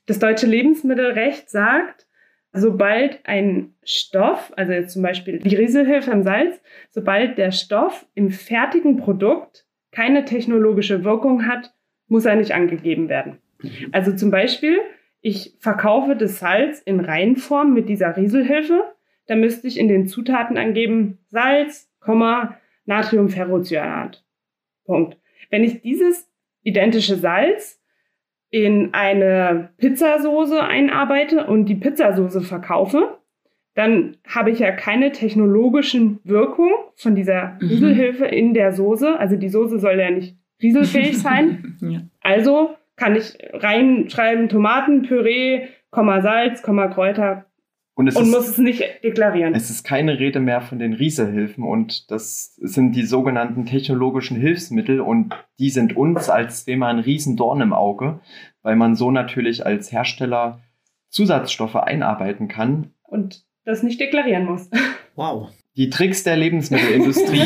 Das 0.05 0.19
deutsche 0.19 0.45
Lebensmittelrecht 0.45 1.49
sagt, 1.49 2.07
sobald 2.53 3.19
ein 3.25 3.73
Stoff, 3.83 4.53
also 4.55 4.73
jetzt 4.73 4.93
zum 4.93 5.01
Beispiel 5.01 5.39
die 5.39 5.55
Rieselhilfe 5.55 6.11
im 6.11 6.23
Salz, 6.23 6.61
sobald 6.91 7.37
der 7.37 7.51
Stoff 7.51 8.05
im 8.13 8.29
fertigen 8.29 8.97
Produkt 8.97 9.65
keine 9.91 10.25
technologische 10.25 11.03
Wirkung 11.03 11.47
hat, 11.47 11.73
muss 12.07 12.25
er 12.25 12.35
nicht 12.35 12.53
angegeben 12.53 13.09
werden. 13.09 13.37
Also 13.91 14.15
zum 14.15 14.31
Beispiel, 14.31 14.79
ich 15.21 15.55
verkaufe 15.59 16.15
das 16.15 16.39
Salz 16.39 16.79
in 16.81 16.99
Reinform 16.99 17.73
mit 17.73 17.89
dieser 17.89 18.15
Rieselhilfe, 18.15 18.83
da 19.27 19.35
müsste 19.35 19.67
ich 19.67 19.77
in 19.77 19.87
den 19.87 20.07
Zutaten 20.07 20.57
angeben 20.57 21.19
Salz, 21.27 21.91
Natriumferrocyanat. 22.85 24.23
Punkt. 24.85 25.17
Wenn 25.49 25.63
ich 25.63 25.81
dieses 25.81 26.29
identische 26.63 27.17
Salz 27.17 27.81
in 28.49 28.93
eine 28.93 29.71
Pizzasoße 29.77 30.63
einarbeite 30.63 31.45
und 31.47 31.65
die 31.65 31.75
Pizzasoße 31.75 32.41
verkaufe, 32.41 33.17
dann 33.75 34.17
habe 34.25 34.51
ich 34.51 34.59
ja 34.59 34.71
keine 34.71 35.11
technologischen 35.11 36.19
Wirkung 36.23 36.71
von 36.95 37.13
dieser 37.13 37.57
mhm. 37.59 37.67
Rieselhilfe 37.67 38.25
in 38.25 38.53
der 38.53 38.71
Soße. 38.71 39.19
Also 39.19 39.35
die 39.35 39.49
Soße 39.49 39.79
soll 39.79 39.99
ja 39.99 40.09
nicht 40.09 40.37
rieselfähig 40.61 41.17
sein. 41.21 41.77
ja. 41.81 42.01
Also 42.21 42.75
kann 42.95 43.15
ich 43.15 43.37
reinschreiben 43.53 44.49
Tomatenpüree, 44.49 45.67
Salz, 45.91 46.61
Kräuter, 46.61 47.47
und, 47.97 48.15
und 48.15 48.25
ist, 48.25 48.31
muss 48.31 48.47
es 48.47 48.57
nicht 48.59 48.83
deklarieren. 49.03 49.55
Es 49.55 49.71
ist 49.71 49.83
keine 49.83 50.19
Rede 50.19 50.39
mehr 50.39 50.61
von 50.61 50.77
den 50.77 50.93
Rieselhilfen 50.93 51.63
und 51.63 52.11
das 52.11 52.53
sind 52.57 52.91
die 52.91 53.01
sogenannten 53.01 53.65
technologischen 53.65 54.37
Hilfsmittel 54.37 55.01
und 55.01 55.33
die 55.57 55.71
sind 55.71 55.97
uns 55.97 56.29
als 56.29 56.65
Thema 56.65 56.89
ein 56.89 56.99
Riesendorn 56.99 57.59
im 57.59 57.73
Auge, 57.73 58.19
weil 58.61 58.75
man 58.75 58.95
so 58.95 59.09
natürlich 59.09 59.65
als 59.65 59.91
Hersteller 59.91 60.61
Zusatzstoffe 61.09 61.75
einarbeiten 61.75 62.47
kann. 62.47 62.91
Und 63.01 63.43
das 63.65 63.81
nicht 63.81 63.99
deklarieren 63.99 64.45
muss. 64.45 64.69
Wow. 65.15 65.49
Die 65.77 65.91
Tricks 65.91 66.23
der 66.23 66.35
Lebensmittelindustrie. 66.35 67.43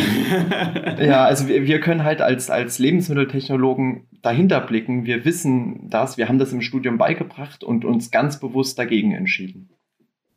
ja, 1.06 1.26
also 1.26 1.50
wir, 1.50 1.68
wir 1.68 1.82
können 1.82 2.04
halt 2.04 2.22
als, 2.22 2.50
als 2.50 2.80
Lebensmitteltechnologen 2.80 4.08
dahinter 4.22 4.62
blicken. 4.62 5.06
Wir 5.06 5.26
wissen 5.26 5.90
das, 5.90 6.18
wir 6.18 6.30
haben 6.30 6.40
das 6.40 6.54
im 6.54 6.62
Studium 6.62 6.98
beigebracht 6.98 7.62
und 7.62 7.84
uns 7.84 8.10
ganz 8.10 8.40
bewusst 8.40 8.80
dagegen 8.80 9.12
entschieden. 9.12 9.70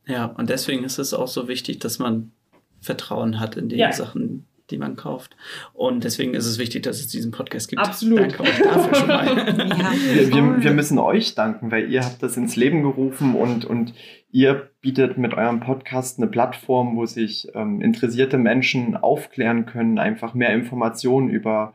Ja, 0.07 0.27
und 0.27 0.51
deswegen 0.51 0.83
ist 0.83 0.99
es 0.99 1.15
auch 1.15 1.29
so 1.29 1.47
wichtig, 1.47 1.79
dass 1.79 2.01
man 2.01 2.33
Vertrauen 2.81 3.39
hat 3.39 3.57
in 3.57 3.69
die 3.69 3.77
ja. 3.77 3.93
Sachen, 3.93 4.47
die 4.71 4.79
man 4.79 4.97
kauft. 4.97 5.37
Und 5.73 6.05
deswegen 6.05 6.35
ist 6.35 6.47
es 6.47 6.59
wichtig, 6.59 6.83
dass 6.85 7.01
es 7.01 7.09
diesen 7.09 7.31
Podcast 7.31 7.69
gibt. 7.69 7.83
Absolut. 7.83 8.21
Danke 8.21 8.43
euch 8.43 8.59
dafür 8.63 8.95
schon 8.95 9.09
mal. 9.09 9.27
ja, 9.69 9.93
wir, 10.15 10.33
wir, 10.33 10.63
wir, 10.65 10.71
müssen 10.73 10.99
euch 10.99 11.35
danken, 11.35 11.71
weil 11.71 11.91
ihr 11.91 12.05
habt 12.05 12.23
das 12.23 12.37
ins 12.37 12.57
Leben 12.57 12.83
gerufen 12.83 13.35
und, 13.35 13.65
und 13.65 13.95
ihr 14.31 14.71
bietet 14.81 15.19
mit 15.19 15.35
eurem 15.35 15.61
Podcast 15.61 16.19
eine 16.19 16.29
Plattform, 16.29 16.97
wo 16.97 17.07
sich 17.07 17.49
ähm, 17.55 17.81
interessierte 17.81 18.39
Menschen 18.39 18.97
aufklären 18.97 19.67
können, 19.67 19.99
einfach 19.99 20.35
mehr 20.35 20.55
Informationen 20.55 21.29
über 21.29 21.75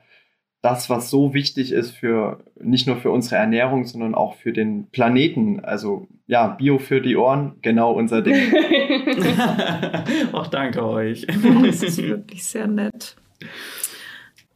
das, 0.62 0.89
was 0.89 1.10
so 1.10 1.34
wichtig 1.34 1.72
ist 1.72 1.91
für 1.91 2.43
nicht 2.60 2.86
nur 2.86 2.98
für 2.98 3.12
unsere 3.12 3.38
Ernährung, 3.38 3.86
sondern 3.86 4.13
auch 4.13 4.36
für 4.36 4.52
den 4.52 4.88
Planeten. 4.91 5.62
Also 5.62 6.08
ja, 6.28 6.48
Bio 6.48 6.80
für 6.80 7.02
die 7.02 7.15
Ohren, 7.15 7.56
genau 7.62 7.93
unser 7.93 8.22
Ding. 8.22 8.36
Auch 10.34 10.48
danke 10.48 10.86
euch. 10.86 11.26
Das 11.63 11.84
ist 11.84 12.02
wirklich 12.04 12.43
sehr 12.43 12.67
nett. 12.67 13.15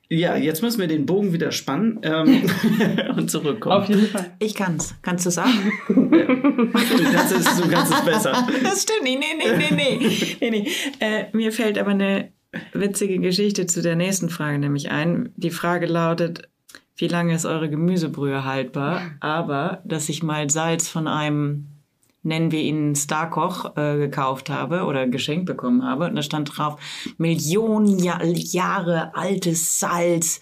Ja, 0.10 0.36
jetzt 0.36 0.62
müssen 0.62 0.80
wir 0.80 0.88
den 0.88 1.06
Bogen 1.06 1.34
wieder 1.34 1.52
spannen 1.52 2.00
ähm, 2.04 2.44
und 3.16 3.32
zurückkommen. 3.32 3.76
Auf 3.76 3.90
jeden 3.90 4.06
Fall. 4.08 4.32
Ich 4.40 4.54
kann's. 4.54 4.96
Kannst 5.02 5.26
du 5.26 5.32
sagen? 5.32 5.72
du, 5.88 6.10
kannst 6.12 7.32
es, 7.32 7.62
du 7.62 7.68
kannst 7.70 7.94
es 7.94 8.06
besser. 8.06 8.48
Das 8.62 8.84
stimmt. 8.84 9.04
Nee, 9.04 9.18
nee, 9.18 9.26
nee, 9.38 9.58
nee, 9.58 10.00
nee. 10.00 10.38
nee, 10.40 10.50
nee. 10.50 10.68
Äh, 11.00 11.26
mir 11.32 11.52
fällt 11.52 11.80
aber 11.80 11.92
eine 11.92 12.32
witzige 12.74 13.20
Geschichte 13.20 13.66
zu 13.66 13.82
der 13.82 13.96
nächsten 13.96 14.30
Frage 14.30 14.60
nämlich 14.60 14.92
ein. 14.92 15.34
Die 15.36 15.50
Frage 15.50 15.86
lautet, 15.86 16.50
wie 16.96 17.08
lange 17.08 17.34
ist 17.34 17.46
eure 17.46 17.70
Gemüsebrühe 17.70 18.46
haltbar? 18.46 19.02
Aber, 19.20 19.82
dass 19.86 20.10
ich 20.10 20.24
mal 20.24 20.50
Salz 20.50 20.88
von 20.88 21.08
einem, 21.08 21.68
nennen 22.22 22.52
wir 22.52 22.62
ihn 22.62 22.96
Starkoch, 22.96 23.76
äh, 23.76 23.98
gekauft 23.98 24.50
habe 24.50 24.84
oder 24.84 25.08
geschenkt 25.08 25.46
bekommen 25.46 25.84
habe. 25.84 26.06
Und 26.06 26.16
da 26.16 26.22
stand 26.22 26.56
drauf, 26.56 26.80
Millionen 27.18 27.98
Jahr, 28.00 28.24
Jahre 28.24 29.16
altes 29.16 29.80
Salz, 29.80 30.42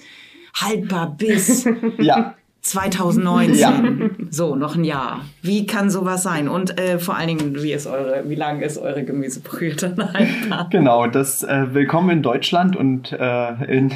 haltbar 0.53 1.15
bis. 1.15 1.65
ja. 1.99 2.35
2019. 2.61 3.55
Ja. 3.55 3.83
So, 4.29 4.55
noch 4.55 4.75
ein 4.75 4.83
Jahr. 4.83 5.25
Wie 5.41 5.65
kann 5.65 5.89
sowas 5.89 6.23
sein? 6.23 6.47
Und 6.47 6.79
äh, 6.79 6.99
vor 6.99 7.17
allen 7.17 7.27
Dingen, 7.27 7.61
wie 7.61 7.73
ist 7.73 7.87
eure, 7.87 8.29
wie 8.29 8.35
lang 8.35 8.61
ist 8.61 8.77
eure 8.77 9.03
Gemüsebrühe 9.03 9.75
dann 9.75 10.13
haltbar? 10.13 10.69
Genau, 10.69 11.07
das 11.07 11.43
äh, 11.43 11.73
Willkommen 11.73 12.09
in 12.11 12.21
Deutschland 12.21 12.75
und 12.75 13.11
äh, 13.11 13.53
in, 13.65 13.91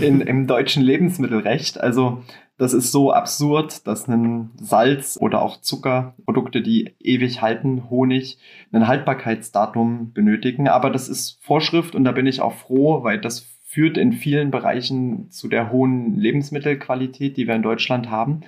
in, 0.00 0.20
im 0.20 0.46
deutschen 0.46 0.82
Lebensmittelrecht. 0.82 1.80
Also 1.80 2.22
das 2.56 2.72
ist 2.72 2.92
so 2.92 3.12
absurd, 3.12 3.86
dass 3.86 4.06
ein 4.06 4.50
Salz 4.56 5.18
oder 5.20 5.42
auch 5.42 5.60
Zuckerprodukte, 5.60 6.62
die 6.62 6.94
ewig 7.00 7.42
halten, 7.42 7.90
Honig, 7.90 8.38
ein 8.70 8.86
Haltbarkeitsdatum 8.86 10.12
benötigen. 10.12 10.68
Aber 10.68 10.90
das 10.90 11.08
ist 11.08 11.38
Vorschrift 11.42 11.96
und 11.96 12.04
da 12.04 12.12
bin 12.12 12.26
ich 12.26 12.40
auch 12.40 12.54
froh, 12.54 13.02
weil 13.02 13.20
das 13.20 13.53
führt 13.74 13.98
in 13.98 14.12
vielen 14.12 14.52
Bereichen 14.52 15.32
zu 15.32 15.48
der 15.48 15.72
hohen 15.72 16.16
Lebensmittelqualität, 16.16 17.36
die 17.36 17.48
wir 17.48 17.56
in 17.56 17.62
Deutschland 17.62 18.08
haben. 18.08 18.42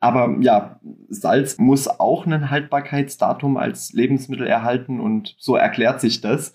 Aber 0.00 0.36
ja, 0.40 0.80
Salz 1.08 1.58
muss 1.58 1.86
auch 1.86 2.26
ein 2.26 2.50
Haltbarkeitsdatum 2.50 3.56
als 3.56 3.92
Lebensmittel 3.92 4.48
erhalten 4.48 4.98
und 4.98 5.36
so 5.38 5.54
erklärt 5.54 6.00
sich 6.00 6.20
das. 6.20 6.52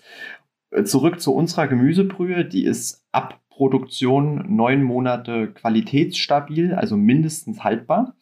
Zurück 0.84 1.20
zu 1.20 1.34
unserer 1.34 1.68
Gemüsebrühe, 1.68 2.44
die 2.44 2.64
ist 2.64 3.06
ab 3.12 3.40
Produktion 3.48 4.44
neun 4.54 4.82
Monate 4.82 5.50
qualitätsstabil, 5.50 6.74
also 6.74 6.98
mindestens 6.98 7.64
haltbar, 7.64 8.14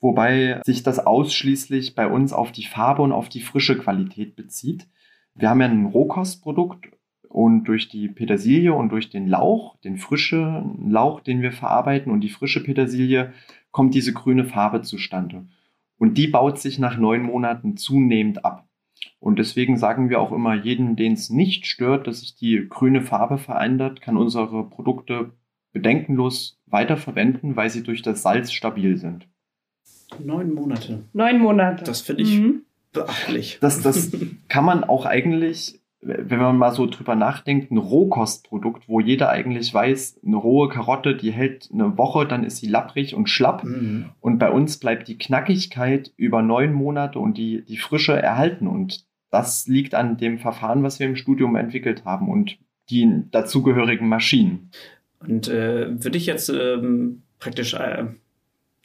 wobei 0.00 0.60
sich 0.64 0.84
das 0.84 1.00
ausschließlich 1.00 1.96
bei 1.96 2.06
uns 2.06 2.32
auf 2.32 2.52
die 2.52 2.66
Farbe 2.66 3.02
und 3.02 3.10
auf 3.10 3.28
die 3.28 3.42
frische 3.42 3.76
Qualität 3.76 4.36
bezieht. 4.36 4.86
Wir 5.34 5.50
haben 5.50 5.60
ja 5.60 5.66
ein 5.66 5.86
Rohkostprodukt 5.86 6.86
und 7.32 7.64
durch 7.64 7.88
die 7.88 8.08
Petersilie 8.08 8.74
und 8.74 8.90
durch 8.90 9.08
den 9.08 9.26
Lauch, 9.26 9.76
den 9.78 9.96
frischen 9.96 10.90
Lauch, 10.90 11.20
den 11.20 11.40
wir 11.40 11.50
verarbeiten 11.50 12.12
und 12.12 12.20
die 12.20 12.28
frische 12.28 12.62
Petersilie, 12.62 13.32
kommt 13.70 13.94
diese 13.94 14.12
grüne 14.12 14.44
Farbe 14.44 14.82
zustande. 14.82 15.46
Und 15.96 16.18
die 16.18 16.26
baut 16.26 16.58
sich 16.58 16.78
nach 16.78 16.98
neun 16.98 17.22
Monaten 17.22 17.78
zunehmend 17.78 18.44
ab. 18.44 18.68
Und 19.18 19.38
deswegen 19.38 19.78
sagen 19.78 20.10
wir 20.10 20.20
auch 20.20 20.30
immer, 20.30 20.54
jeden, 20.54 20.94
den 20.94 21.14
es 21.14 21.30
nicht 21.30 21.66
stört, 21.66 22.06
dass 22.06 22.20
sich 22.20 22.36
die 22.36 22.66
grüne 22.68 23.00
Farbe 23.00 23.38
verändert, 23.38 24.02
kann 24.02 24.18
unsere 24.18 24.68
Produkte 24.68 25.30
bedenkenlos 25.72 26.60
weiterverwenden, 26.66 27.56
weil 27.56 27.70
sie 27.70 27.82
durch 27.82 28.02
das 28.02 28.22
Salz 28.22 28.52
stabil 28.52 28.98
sind. 28.98 29.26
Neun 30.22 30.52
Monate. 30.52 31.04
Neun 31.14 31.38
Monate. 31.38 31.84
Das 31.84 32.02
finde 32.02 32.24
ich 32.24 32.38
mhm. 32.38 32.62
beachtlich. 32.92 33.58
Das, 33.62 33.80
das 33.80 34.12
kann 34.48 34.66
man 34.66 34.84
auch 34.84 35.06
eigentlich 35.06 35.81
wenn 36.02 36.40
man 36.40 36.58
mal 36.58 36.72
so 36.72 36.86
drüber 36.86 37.14
nachdenkt, 37.14 37.70
ein 37.70 37.78
Rohkostprodukt, 37.78 38.88
wo 38.88 38.98
jeder 38.98 39.30
eigentlich 39.30 39.72
weiß, 39.72 40.20
eine 40.26 40.36
rohe 40.36 40.68
Karotte, 40.68 41.16
die 41.16 41.30
hält 41.30 41.70
eine 41.72 41.96
Woche, 41.96 42.26
dann 42.26 42.42
ist 42.42 42.56
sie 42.56 42.66
lapprig 42.66 43.14
und 43.14 43.28
schlapp. 43.28 43.62
Mhm. 43.62 44.06
Und 44.20 44.38
bei 44.38 44.50
uns 44.50 44.78
bleibt 44.78 45.06
die 45.06 45.16
Knackigkeit 45.16 46.12
über 46.16 46.42
neun 46.42 46.72
Monate 46.72 47.20
und 47.20 47.38
die, 47.38 47.64
die 47.64 47.76
Frische 47.76 48.20
erhalten. 48.20 48.66
Und 48.66 49.04
das 49.30 49.68
liegt 49.68 49.94
an 49.94 50.16
dem 50.16 50.38
Verfahren, 50.38 50.82
was 50.82 50.98
wir 50.98 51.06
im 51.06 51.14
Studium 51.14 51.54
entwickelt 51.54 52.04
haben 52.04 52.28
und 52.28 52.58
die 52.90 53.22
dazugehörigen 53.30 54.08
Maschinen. 54.08 54.70
Und 55.20 55.46
äh, 55.46 56.02
würde 56.02 56.18
ich 56.18 56.26
jetzt 56.26 56.48
ähm, 56.48 57.22
praktisch 57.38 57.74
äh, 57.74 58.06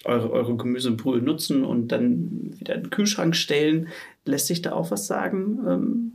eure, 0.06 0.32
eure 0.32 0.56
Gemüsebrühe 0.56 1.20
nutzen 1.20 1.66
und 1.66 1.92
dann 1.92 2.54
wieder 2.60 2.76
in 2.76 2.84
den 2.84 2.90
Kühlschrank 2.92 3.36
stellen, 3.36 3.88
lässt 4.24 4.46
sich 4.46 4.62
da 4.62 4.74
auch 4.74 4.92
was 4.92 5.08
sagen? 5.08 5.60
Ähm 5.68 6.12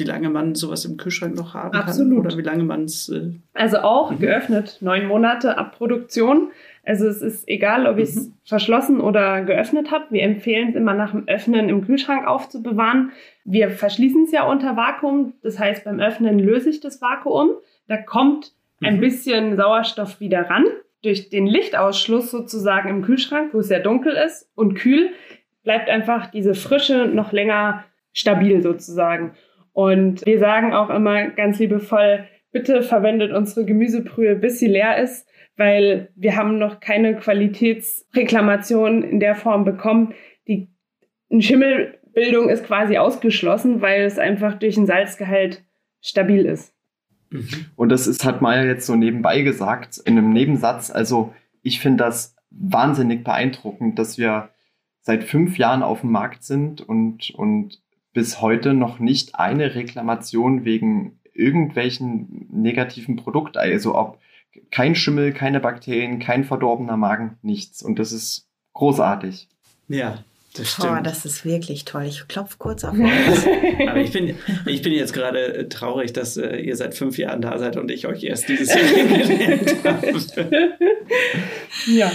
wie 0.00 0.04
lange 0.04 0.30
man 0.30 0.54
sowas 0.54 0.84
im 0.84 0.96
Kühlschrank 0.96 1.36
noch 1.36 1.54
haben 1.54 1.76
Absolut. 1.76 2.16
kann 2.16 2.26
oder 2.26 2.38
wie 2.38 2.42
lange 2.42 2.64
man 2.64 2.84
es. 2.84 3.08
Äh 3.08 3.32
also 3.54 3.78
auch 3.78 4.10
mhm. 4.10 4.18
geöffnet, 4.18 4.78
neun 4.80 5.06
Monate 5.06 5.56
ab 5.58 5.76
Produktion. 5.76 6.50
Also 6.84 7.06
es 7.06 7.22
ist 7.22 7.48
egal, 7.48 7.86
ob 7.86 7.98
ich 7.98 8.08
es 8.08 8.16
mhm. 8.16 8.34
verschlossen 8.44 9.00
oder 9.00 9.44
geöffnet 9.44 9.90
habe. 9.90 10.06
Wir 10.10 10.22
empfehlen 10.22 10.70
es 10.70 10.74
immer 10.74 10.94
nach 10.94 11.12
dem 11.12 11.28
Öffnen 11.28 11.68
im 11.68 11.84
Kühlschrank 11.84 12.26
aufzubewahren. 12.26 13.12
Wir 13.44 13.70
verschließen 13.70 14.24
es 14.24 14.32
ja 14.32 14.44
unter 14.44 14.76
Vakuum. 14.76 15.34
Das 15.42 15.58
heißt, 15.58 15.84
beim 15.84 16.00
Öffnen 16.00 16.38
löse 16.38 16.70
ich 16.70 16.80
das 16.80 17.00
Vakuum. 17.00 17.50
Da 17.86 17.96
kommt 17.98 18.52
ein 18.82 18.96
mhm. 18.96 19.00
bisschen 19.00 19.56
Sauerstoff 19.56 20.20
wieder 20.20 20.48
ran. 20.48 20.64
Durch 21.02 21.30
den 21.30 21.46
Lichtausschluss 21.46 22.30
sozusagen 22.30 22.88
im 22.88 23.02
Kühlschrank, 23.02 23.54
wo 23.54 23.60
es 23.60 23.68
sehr 23.68 23.80
dunkel 23.80 24.14
ist 24.14 24.50
und 24.54 24.74
kühl, 24.74 25.10
bleibt 25.62 25.88
einfach 25.88 26.30
diese 26.30 26.54
Frische 26.54 27.06
noch 27.06 27.32
länger 27.32 27.84
stabil 28.12 28.62
sozusagen. 28.62 29.32
Und 29.80 30.26
wir 30.26 30.38
sagen 30.38 30.74
auch 30.74 30.90
immer 30.90 31.30
ganz 31.30 31.58
liebevoll, 31.58 32.26
bitte 32.52 32.82
verwendet 32.82 33.32
unsere 33.32 33.64
Gemüsebrühe, 33.64 34.36
bis 34.36 34.58
sie 34.58 34.66
leer 34.66 34.98
ist, 34.98 35.26
weil 35.56 36.10
wir 36.16 36.36
haben 36.36 36.58
noch 36.58 36.80
keine 36.80 37.16
Qualitätsreklamation 37.16 39.02
in 39.02 39.20
der 39.20 39.34
Form 39.34 39.64
bekommen. 39.64 40.12
Die 40.46 40.68
Schimmelbildung 41.38 42.50
ist 42.50 42.66
quasi 42.66 42.98
ausgeschlossen, 42.98 43.80
weil 43.80 44.02
es 44.02 44.18
einfach 44.18 44.58
durch 44.58 44.76
ein 44.76 44.84
Salzgehalt 44.84 45.64
stabil 46.02 46.44
ist. 46.44 46.74
Mhm. 47.30 47.48
Und 47.74 47.88
das 47.88 48.06
ist, 48.06 48.22
hat 48.22 48.42
Maya 48.42 48.64
jetzt 48.64 48.84
so 48.84 48.96
nebenbei 48.96 49.40
gesagt, 49.40 49.96
in 50.04 50.18
einem 50.18 50.34
Nebensatz. 50.34 50.90
Also 50.90 51.32
ich 51.62 51.80
finde 51.80 52.04
das 52.04 52.36
wahnsinnig 52.50 53.24
beeindruckend, 53.24 53.98
dass 53.98 54.18
wir 54.18 54.50
seit 55.00 55.24
fünf 55.24 55.56
Jahren 55.56 55.82
auf 55.82 56.02
dem 56.02 56.10
Markt 56.10 56.44
sind 56.44 56.82
und, 56.82 57.30
und 57.30 57.80
bis 58.12 58.40
heute 58.40 58.74
noch 58.74 58.98
nicht 58.98 59.36
eine 59.36 59.74
Reklamation 59.74 60.64
wegen 60.64 61.18
irgendwelchen 61.32 62.46
negativen 62.50 63.16
Produkten. 63.16 63.58
Also 63.58 63.94
ob 63.96 64.18
kein 64.70 64.94
Schimmel, 64.94 65.32
keine 65.32 65.60
Bakterien, 65.60 66.18
kein 66.18 66.44
verdorbener 66.44 66.96
Magen, 66.96 67.38
nichts. 67.42 67.82
Und 67.82 67.98
das 67.98 68.12
ist 68.12 68.48
großartig. 68.74 69.48
Ja, 69.88 70.24
Das 70.54 70.76
Oh, 70.80 70.82
stimmt. 70.82 71.06
das 71.06 71.24
ist 71.24 71.44
wirklich 71.44 71.84
toll. 71.84 72.04
Ich 72.06 72.26
klopfe 72.26 72.56
kurz 72.58 72.82
auf 72.82 72.96
Holz. 72.98 73.46
Aber 73.88 73.98
ich 74.00 74.10
bin, 74.10 74.34
ich 74.66 74.82
bin 74.82 74.92
jetzt 74.92 75.12
gerade 75.12 75.54
äh, 75.54 75.68
traurig, 75.68 76.12
dass 76.12 76.36
äh, 76.36 76.56
ihr 76.56 76.74
seit 76.76 76.94
fünf 76.94 77.16
Jahren 77.18 77.40
da 77.40 77.56
seid 77.58 77.76
und 77.76 77.88
ich 77.90 78.06
euch 78.08 78.24
erst 78.24 78.48
dieses 78.48 78.68
Jahr 78.74 78.78
kennengelernt 78.94 79.76
habe. 79.84 80.72
Ja. 81.86 82.10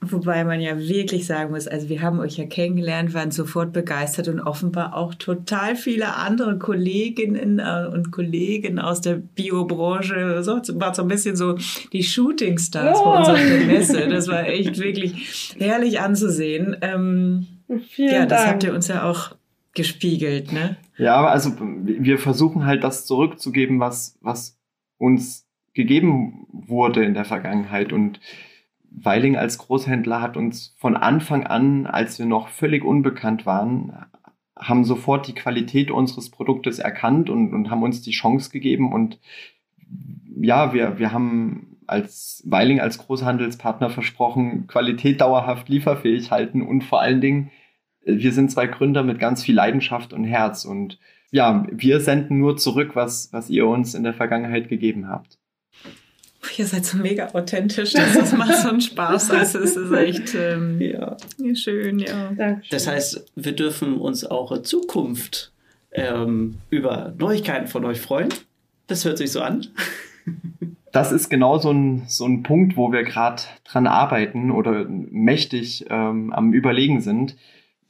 Wobei 0.00 0.44
man 0.44 0.60
ja 0.60 0.78
wirklich 0.78 1.26
sagen 1.26 1.50
muss, 1.52 1.66
also 1.66 1.88
wir 1.88 2.02
haben 2.02 2.20
euch 2.20 2.36
ja 2.36 2.44
kennengelernt, 2.46 3.14
waren 3.14 3.30
sofort 3.30 3.72
begeistert 3.72 4.28
und 4.28 4.40
offenbar 4.40 4.94
auch 4.94 5.14
total 5.14 5.74
viele 5.74 6.14
andere 6.16 6.58
Kolleginnen 6.58 7.58
äh, 7.58 7.88
und 7.92 8.10
Kollegen 8.12 8.78
aus 8.78 9.00
der 9.00 9.14
Biobranche. 9.16 10.42
So, 10.42 10.60
war 10.80 10.94
so 10.94 11.02
ein 11.02 11.08
bisschen 11.08 11.34
so 11.36 11.56
die 11.92 12.02
Shootingstars 12.02 13.02
bei 13.02 13.18
uns 13.18 13.28
Oh. 13.28 13.32
auf 13.32 13.38
der 13.38 13.66
Messe. 13.66 14.08
Das 14.08 14.28
war 14.28 14.46
echt 14.46 14.78
wirklich 14.78 15.54
herrlich 15.58 16.00
anzusehen. 16.00 16.76
Ähm, 16.82 17.46
Vielen 17.90 18.12
ja, 18.12 18.26
das 18.26 18.40
Dank. 18.42 18.52
habt 18.52 18.64
ihr 18.64 18.74
uns 18.74 18.88
ja 18.88 19.02
auch 19.10 19.34
gespiegelt, 19.74 20.52
ne? 20.52 20.76
Ja, 20.98 21.16
aber 21.16 21.30
also 21.30 21.52
wir 21.82 22.18
versuchen 22.18 22.64
halt 22.64 22.84
das 22.84 23.06
zurückzugeben, 23.06 23.80
was, 23.80 24.16
was 24.20 24.58
uns 24.98 25.46
gegeben 25.74 26.46
wurde 26.52 27.04
in 27.04 27.12
der 27.14 27.24
Vergangenheit. 27.24 27.92
Und 27.92 28.20
Weiling 28.98 29.36
als 29.36 29.58
Großhändler 29.58 30.22
hat 30.22 30.36
uns 30.36 30.74
von 30.78 30.96
Anfang 30.96 31.46
an, 31.46 31.86
als 31.86 32.18
wir 32.18 32.26
noch 32.26 32.48
völlig 32.48 32.82
unbekannt 32.84 33.44
waren, 33.44 34.06
haben 34.58 34.84
sofort 34.84 35.28
die 35.28 35.34
Qualität 35.34 35.90
unseres 35.90 36.30
Produktes 36.30 36.78
erkannt 36.78 37.28
und, 37.28 37.52
und 37.52 37.70
haben 37.70 37.82
uns 37.82 38.00
die 38.00 38.12
Chance 38.12 38.50
gegeben. 38.50 38.92
Und 38.92 39.20
ja, 40.40 40.72
wir, 40.72 40.98
wir 40.98 41.12
haben 41.12 41.76
als 41.86 42.42
Weiling 42.46 42.80
als 42.80 42.98
Großhandelspartner 42.98 43.90
versprochen, 43.90 44.66
Qualität 44.66 45.20
dauerhaft 45.20 45.68
lieferfähig 45.68 46.30
halten 46.30 46.62
und 46.62 46.82
vor 46.82 47.00
allen 47.00 47.20
Dingen, 47.20 47.50
wir 48.04 48.32
sind 48.32 48.50
zwei 48.50 48.66
Gründer 48.66 49.02
mit 49.02 49.18
ganz 49.18 49.44
viel 49.44 49.54
Leidenschaft 49.54 50.12
und 50.12 50.24
Herz 50.24 50.64
und 50.64 50.98
ja, 51.30 51.66
wir 51.70 52.00
senden 52.00 52.38
nur 52.38 52.56
zurück, 52.56 52.92
was, 52.94 53.32
was 53.32 53.50
ihr 53.50 53.66
uns 53.66 53.94
in 53.94 54.04
der 54.04 54.14
Vergangenheit 54.14 54.68
gegeben 54.68 55.08
habt. 55.08 55.38
Ihr 56.56 56.66
seid 56.66 56.84
so 56.84 56.96
mega 56.98 57.28
authentisch. 57.32 57.92
Das, 57.92 58.14
das 58.14 58.32
macht 58.36 58.54
so 58.56 58.68
einen 58.68 58.80
Spaß. 58.80 59.30
Also 59.30 59.58
es 59.58 59.76
ist 59.76 59.92
echt 59.92 60.34
ähm, 60.34 60.80
Ja. 60.80 61.16
schön, 61.54 61.98
ja. 61.98 62.32
Dankeschön. 62.36 62.62
Das 62.70 62.86
heißt, 62.86 63.24
wir 63.34 63.52
dürfen 63.52 63.98
uns 63.98 64.24
auch 64.24 64.52
in 64.52 64.64
Zukunft 64.64 65.52
ähm, 65.92 66.56
über 66.70 67.14
Neuigkeiten 67.18 67.66
von 67.66 67.84
euch 67.84 68.00
freuen. 68.00 68.28
Das 68.86 69.04
hört 69.04 69.18
sich 69.18 69.32
so 69.32 69.40
an. 69.40 69.66
Das 70.92 71.12
ist 71.12 71.28
genau 71.28 71.58
so 71.58 71.70
ein, 71.70 72.04
so 72.06 72.24
ein 72.24 72.42
Punkt, 72.42 72.78
wo 72.78 72.90
wir 72.90 73.02
gerade 73.02 73.42
dran 73.64 73.86
arbeiten 73.86 74.50
oder 74.50 74.86
mächtig 74.88 75.84
ähm, 75.90 76.32
am 76.32 76.54
Überlegen 76.54 77.02
sind. 77.02 77.36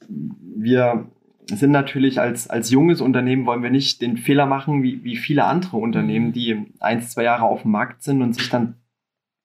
Wir 0.09 1.05
sind 1.47 1.71
natürlich 1.71 2.19
als, 2.19 2.49
als 2.49 2.69
junges 2.71 3.01
Unternehmen, 3.01 3.45
wollen 3.45 3.63
wir 3.63 3.69
nicht 3.69 4.01
den 4.01 4.17
Fehler 4.17 4.45
machen, 4.45 4.83
wie, 4.83 5.03
wie 5.03 5.15
viele 5.15 5.45
andere 5.45 5.77
Unternehmen, 5.77 6.33
die 6.33 6.65
eins, 6.79 7.11
zwei 7.11 7.23
Jahre 7.23 7.45
auf 7.45 7.61
dem 7.61 7.71
Markt 7.71 8.03
sind 8.03 8.21
und 8.21 8.33
sich 8.33 8.49
dann 8.49 8.75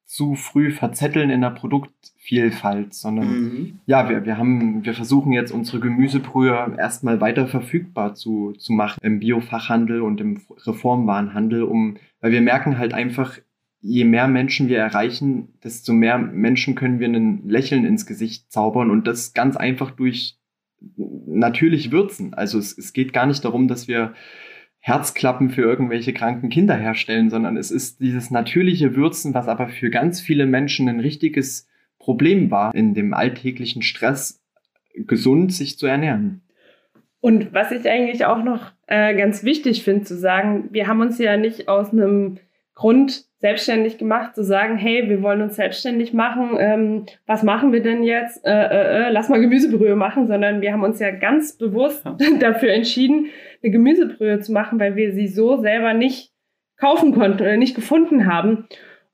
zu 0.04 0.34
früh 0.34 0.72
verzetteln 0.72 1.30
in 1.30 1.40
der 1.40 1.50
Produktvielfalt, 1.50 2.92
sondern 2.92 3.28
Mhm. 3.28 3.78
ja, 3.86 4.10
wir, 4.10 4.26
wir 4.26 4.36
haben, 4.36 4.84
wir 4.84 4.92
versuchen 4.92 5.32
jetzt 5.32 5.52
unsere 5.52 5.80
Gemüsebrühe 5.80 6.74
erstmal 6.76 7.20
weiter 7.22 7.46
verfügbar 7.46 8.14
zu, 8.14 8.52
zu 8.52 8.74
machen 8.74 8.98
im 9.02 9.20
Biofachhandel 9.20 10.02
und 10.02 10.20
im 10.20 10.42
Reformwarenhandel, 10.66 11.62
um, 11.62 11.96
weil 12.20 12.32
wir 12.32 12.42
merken 12.42 12.76
halt 12.76 12.92
einfach, 12.92 13.38
je 13.80 14.04
mehr 14.04 14.28
Menschen 14.28 14.68
wir 14.68 14.78
erreichen, 14.78 15.48
desto 15.64 15.94
mehr 15.94 16.18
Menschen 16.18 16.74
können 16.74 17.00
wir 17.00 17.08
ein 17.08 17.48
Lächeln 17.48 17.86
ins 17.86 18.04
Gesicht 18.04 18.52
zaubern 18.52 18.90
und 18.90 19.06
das 19.06 19.32
ganz 19.32 19.56
einfach 19.56 19.92
durch 19.92 20.36
natürlich 20.96 21.92
würzen. 21.92 22.34
Also 22.34 22.58
es, 22.58 22.76
es 22.76 22.92
geht 22.92 23.12
gar 23.12 23.26
nicht 23.26 23.44
darum, 23.44 23.68
dass 23.68 23.88
wir 23.88 24.14
Herzklappen 24.80 25.50
für 25.50 25.62
irgendwelche 25.62 26.12
kranken 26.12 26.48
Kinder 26.48 26.74
herstellen, 26.74 27.30
sondern 27.30 27.56
es 27.56 27.70
ist 27.70 28.00
dieses 28.00 28.30
natürliche 28.30 28.96
Würzen, 28.96 29.32
was 29.32 29.46
aber 29.46 29.68
für 29.68 29.90
ganz 29.90 30.20
viele 30.20 30.46
Menschen 30.46 30.88
ein 30.88 30.98
richtiges 30.98 31.68
Problem 31.98 32.50
war, 32.50 32.74
in 32.74 32.94
dem 32.94 33.14
alltäglichen 33.14 33.82
Stress 33.82 34.42
gesund 34.94 35.52
sich 35.52 35.78
zu 35.78 35.86
ernähren. 35.86 36.42
Und 37.20 37.54
was 37.54 37.70
ich 37.70 37.88
eigentlich 37.88 38.26
auch 38.26 38.42
noch 38.42 38.72
äh, 38.88 39.16
ganz 39.16 39.44
wichtig 39.44 39.84
finde 39.84 40.02
zu 40.02 40.16
sagen, 40.16 40.68
wir 40.72 40.88
haben 40.88 41.00
uns 41.00 41.18
ja 41.18 41.36
nicht 41.36 41.68
aus 41.68 41.92
einem 41.92 42.38
Grund 42.74 43.24
selbstständig 43.38 43.98
gemacht, 43.98 44.34
zu 44.34 44.44
sagen, 44.44 44.76
hey, 44.76 45.08
wir 45.08 45.20
wollen 45.20 45.42
uns 45.42 45.56
selbstständig 45.56 46.12
machen, 46.12 46.56
ähm, 46.58 47.06
was 47.26 47.42
machen 47.42 47.72
wir 47.72 47.82
denn 47.82 48.04
jetzt? 48.04 48.44
Äh, 48.44 48.50
äh, 48.50 49.08
äh, 49.08 49.10
lass 49.10 49.28
mal 49.28 49.40
Gemüsebrühe 49.40 49.96
machen, 49.96 50.28
sondern 50.28 50.60
wir 50.60 50.72
haben 50.72 50.84
uns 50.84 51.00
ja 51.00 51.10
ganz 51.10 51.58
bewusst 51.58 52.04
Ja. 52.04 52.16
dafür 52.38 52.72
entschieden, 52.72 53.26
eine 53.62 53.72
Gemüsebrühe 53.72 54.40
zu 54.40 54.52
machen, 54.52 54.78
weil 54.78 54.96
wir 54.96 55.12
sie 55.12 55.26
so 55.26 55.60
selber 55.60 55.92
nicht 55.92 56.30
kaufen 56.78 57.12
konnten 57.12 57.42
oder 57.42 57.56
nicht 57.56 57.74
gefunden 57.74 58.26
haben. 58.26 58.66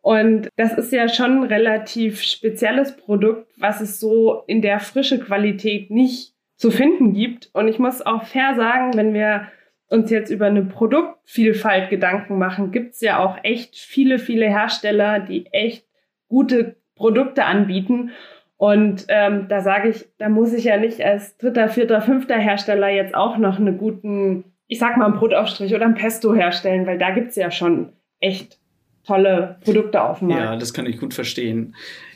Und 0.02 0.48
das 0.56 0.74
ist 0.74 0.92
ja 0.92 1.08
schon 1.08 1.42
ein 1.42 1.44
relativ 1.44 2.22
spezielles 2.22 2.96
Produkt, 2.96 3.46
was 3.56 3.80
es 3.80 3.98
so 3.98 4.42
in 4.46 4.62
der 4.62 4.78
frische 4.78 5.18
Qualität 5.18 5.90
nicht 5.90 6.34
zu 6.56 6.70
finden 6.70 7.12
gibt. 7.12 7.50
Und 7.52 7.68
ich 7.68 7.78
muss 7.78 8.02
auch 8.02 8.24
fair 8.24 8.54
sagen, 8.56 8.92
wenn 8.94 9.14
wir 9.14 9.48
uns 9.88 10.10
jetzt 10.10 10.30
über 10.30 10.46
eine 10.46 10.62
Produktvielfalt 10.64 11.90
Gedanken 11.90 12.38
machen, 12.38 12.70
gibt 12.70 12.94
es 12.94 13.00
ja 13.00 13.18
auch 13.18 13.38
echt 13.42 13.76
viele, 13.76 14.18
viele 14.18 14.46
Hersteller, 14.46 15.18
die 15.20 15.46
echt 15.46 15.86
gute 16.28 16.76
Produkte 16.94 17.44
anbieten. 17.44 18.10
Und 18.56 19.06
ähm, 19.08 19.46
da 19.48 19.60
sage 19.60 19.88
ich, 19.88 20.06
da 20.18 20.28
muss 20.28 20.52
ich 20.52 20.64
ja 20.64 20.76
nicht 20.76 21.00
als 21.00 21.36
dritter, 21.38 21.68
vierter, 21.68 22.02
fünfter 22.02 22.36
Hersteller 22.36 22.88
jetzt 22.88 23.14
auch 23.14 23.38
noch 23.38 23.58
einen 23.58 23.78
guten, 23.78 24.44
ich 24.66 24.78
sag 24.78 24.96
mal, 24.96 25.06
einen 25.06 25.14
Brotaufstrich 25.14 25.74
oder 25.74 25.86
ein 25.86 25.94
Pesto 25.94 26.34
herstellen, 26.34 26.86
weil 26.86 26.98
da 26.98 27.10
gibt's 27.10 27.36
ja 27.36 27.50
schon 27.50 27.92
echt 28.20 28.58
tolle 29.06 29.56
Produkte 29.64 30.02
auf 30.02 30.18
dem 30.18 30.28
Markt. 30.28 30.42
Ja, 30.42 30.56
das 30.56 30.74
kann 30.74 30.86
ich 30.86 30.98
gut 30.98 31.14
verstehen. 31.14 31.74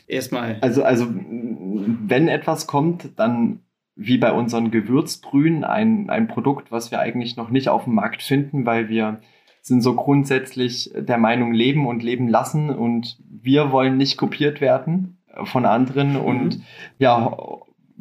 Erstmal. 0.08 0.58
Also, 0.61 0.82
also 0.82 1.06
wenn 1.08 2.28
etwas 2.28 2.66
kommt, 2.66 3.18
dann 3.18 3.61
wie 3.94 4.18
bei 4.18 4.33
unseren 4.33 4.70
Gewürzbrühen 4.70 5.64
ein, 5.64 6.09
ein 6.09 6.28
Produkt, 6.28 6.72
was 6.72 6.90
wir 6.90 7.00
eigentlich 7.00 7.37
noch 7.37 7.50
nicht 7.50 7.68
auf 7.68 7.85
dem 7.85 7.94
Markt 7.94 8.22
finden, 8.22 8.64
weil 8.64 8.88
wir 8.88 9.20
sind 9.61 9.83
so 9.83 9.94
grundsätzlich 9.94 10.90
der 10.96 11.18
Meinung 11.18 11.52
leben 11.52 11.87
und 11.87 12.02
leben 12.02 12.28
lassen 12.28 12.70
und 12.70 13.18
wir 13.28 13.70
wollen 13.70 13.96
nicht 13.96 14.16
kopiert 14.16 14.61
werden 14.61 15.18
von 15.44 15.66
anderen 15.66 16.16
und 16.16 16.61
ja, 16.98 17.37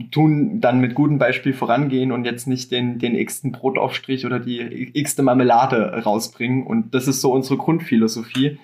tun 0.10 0.60
dann 0.60 0.80
mit 0.80 0.96
gutem 0.96 1.20
Beispiel 1.20 1.54
vorangehen 1.54 2.12
und 2.12 2.26
jetzt 2.26 2.48
nicht 2.48 2.72
den, 2.72 2.98
den 2.98 3.14
x-ten 3.14 3.52
Brotaufstrich 3.52 4.26
oder 4.26 4.40
die 4.40 4.92
x-te 4.94 5.22
Marmelade 5.22 6.02
rausbringen 6.04 6.66
und 6.66 6.96
das 6.96 7.08
ist 7.08 7.22
so 7.22 7.32
unsere 7.32 7.58
Grundphilosophie. 7.58 8.58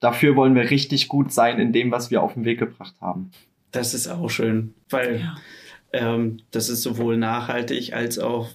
Dafür 0.00 0.36
wollen 0.36 0.54
wir 0.54 0.70
richtig 0.70 1.08
gut 1.08 1.32
sein 1.32 1.58
in 1.58 1.72
dem, 1.72 1.90
was 1.90 2.12
wir 2.12 2.22
auf 2.22 2.34
den 2.34 2.44
Weg 2.44 2.60
gebracht 2.60 2.94
haben. 3.00 3.32
Das 3.72 3.94
ist 3.94 4.06
auch 4.06 4.30
schön, 4.30 4.74
weil 4.90 5.20
Ja. 5.20 5.34
Ähm, 5.92 6.40
das 6.50 6.68
ist 6.68 6.82
sowohl 6.82 7.16
nachhaltig 7.16 7.94
als 7.94 8.18
auch, 8.18 8.50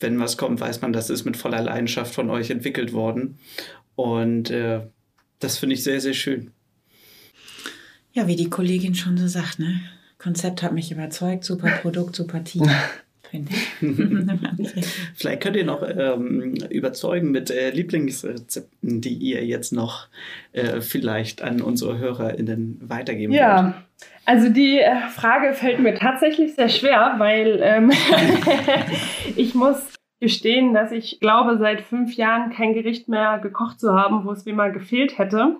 wenn 0.00 0.18
was 0.18 0.36
kommt, 0.36 0.60
weiß 0.60 0.80
man, 0.82 0.92
das 0.92 1.10
ist 1.10 1.24
mit 1.24 1.36
voller 1.36 1.62
Leidenschaft 1.62 2.14
von 2.14 2.30
euch 2.30 2.50
entwickelt 2.50 2.92
worden. 2.92 3.38
Und 3.96 4.50
äh, 4.50 4.80
das 5.38 5.58
finde 5.58 5.74
ich 5.74 5.84
sehr, 5.84 6.00
sehr 6.00 6.14
schön. 6.14 6.50
Ja, 8.12 8.26
wie 8.26 8.36
die 8.36 8.50
Kollegin 8.50 8.94
schon 8.94 9.16
so 9.18 9.26
sagt, 9.26 9.58
ne? 9.58 9.80
Konzept 10.18 10.62
hat 10.62 10.72
mich 10.72 10.90
überzeugt, 10.90 11.44
super 11.44 11.68
Produkt, 11.82 12.16
super 12.16 12.42
Team. 12.44 12.70
Finde 13.34 13.52
ich. 13.52 14.86
Vielleicht 15.16 15.42
könnt 15.42 15.56
ihr 15.56 15.64
noch 15.64 15.82
ähm, 15.82 16.54
überzeugen 16.70 17.32
mit 17.32 17.50
äh, 17.50 17.70
Lieblingsrezepten, 17.70 19.00
die 19.00 19.14
ihr 19.14 19.44
jetzt 19.44 19.72
noch 19.72 20.06
äh, 20.52 20.80
vielleicht 20.80 21.42
an 21.42 21.60
unsere 21.60 21.98
HörerInnen 21.98 22.80
weitergeben 22.82 23.32
wollt. 23.32 23.40
Ja, 23.40 23.82
also 24.24 24.48
die 24.48 24.78
äh, 24.78 25.08
Frage 25.08 25.52
fällt 25.54 25.80
mir 25.80 25.94
tatsächlich 25.94 26.54
sehr 26.54 26.68
schwer, 26.68 27.14
weil 27.18 27.58
ähm, 27.60 27.90
ich 29.36 29.54
muss 29.54 29.92
gestehen, 30.20 30.72
dass 30.72 30.92
ich 30.92 31.18
glaube, 31.20 31.58
seit 31.58 31.82
fünf 31.82 32.14
Jahren 32.14 32.50
kein 32.50 32.72
Gericht 32.72 33.08
mehr 33.08 33.40
gekocht 33.40 33.80
zu 33.80 33.92
haben, 33.92 34.24
wo 34.24 34.30
es 34.30 34.44
mir 34.44 34.54
mal 34.54 34.72
gefehlt 34.72 35.18
hätte. 35.18 35.56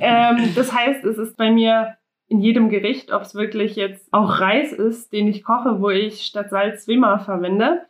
ähm, 0.00 0.52
das 0.54 0.74
heißt, 0.74 1.04
es 1.04 1.16
ist 1.16 1.36
bei 1.36 1.50
mir 1.50 1.96
in 2.30 2.40
jedem 2.40 2.68
Gericht, 2.70 3.12
ob 3.12 3.22
es 3.22 3.34
wirklich 3.34 3.74
jetzt 3.76 4.08
auch 4.12 4.38
Reis 4.40 4.72
ist, 4.72 5.12
den 5.12 5.26
ich 5.26 5.42
koche, 5.44 5.80
wo 5.80 5.90
ich 5.90 6.22
statt 6.22 6.48
Salz 6.50 6.86
Wimmer 6.86 7.18
verwende. 7.18 7.82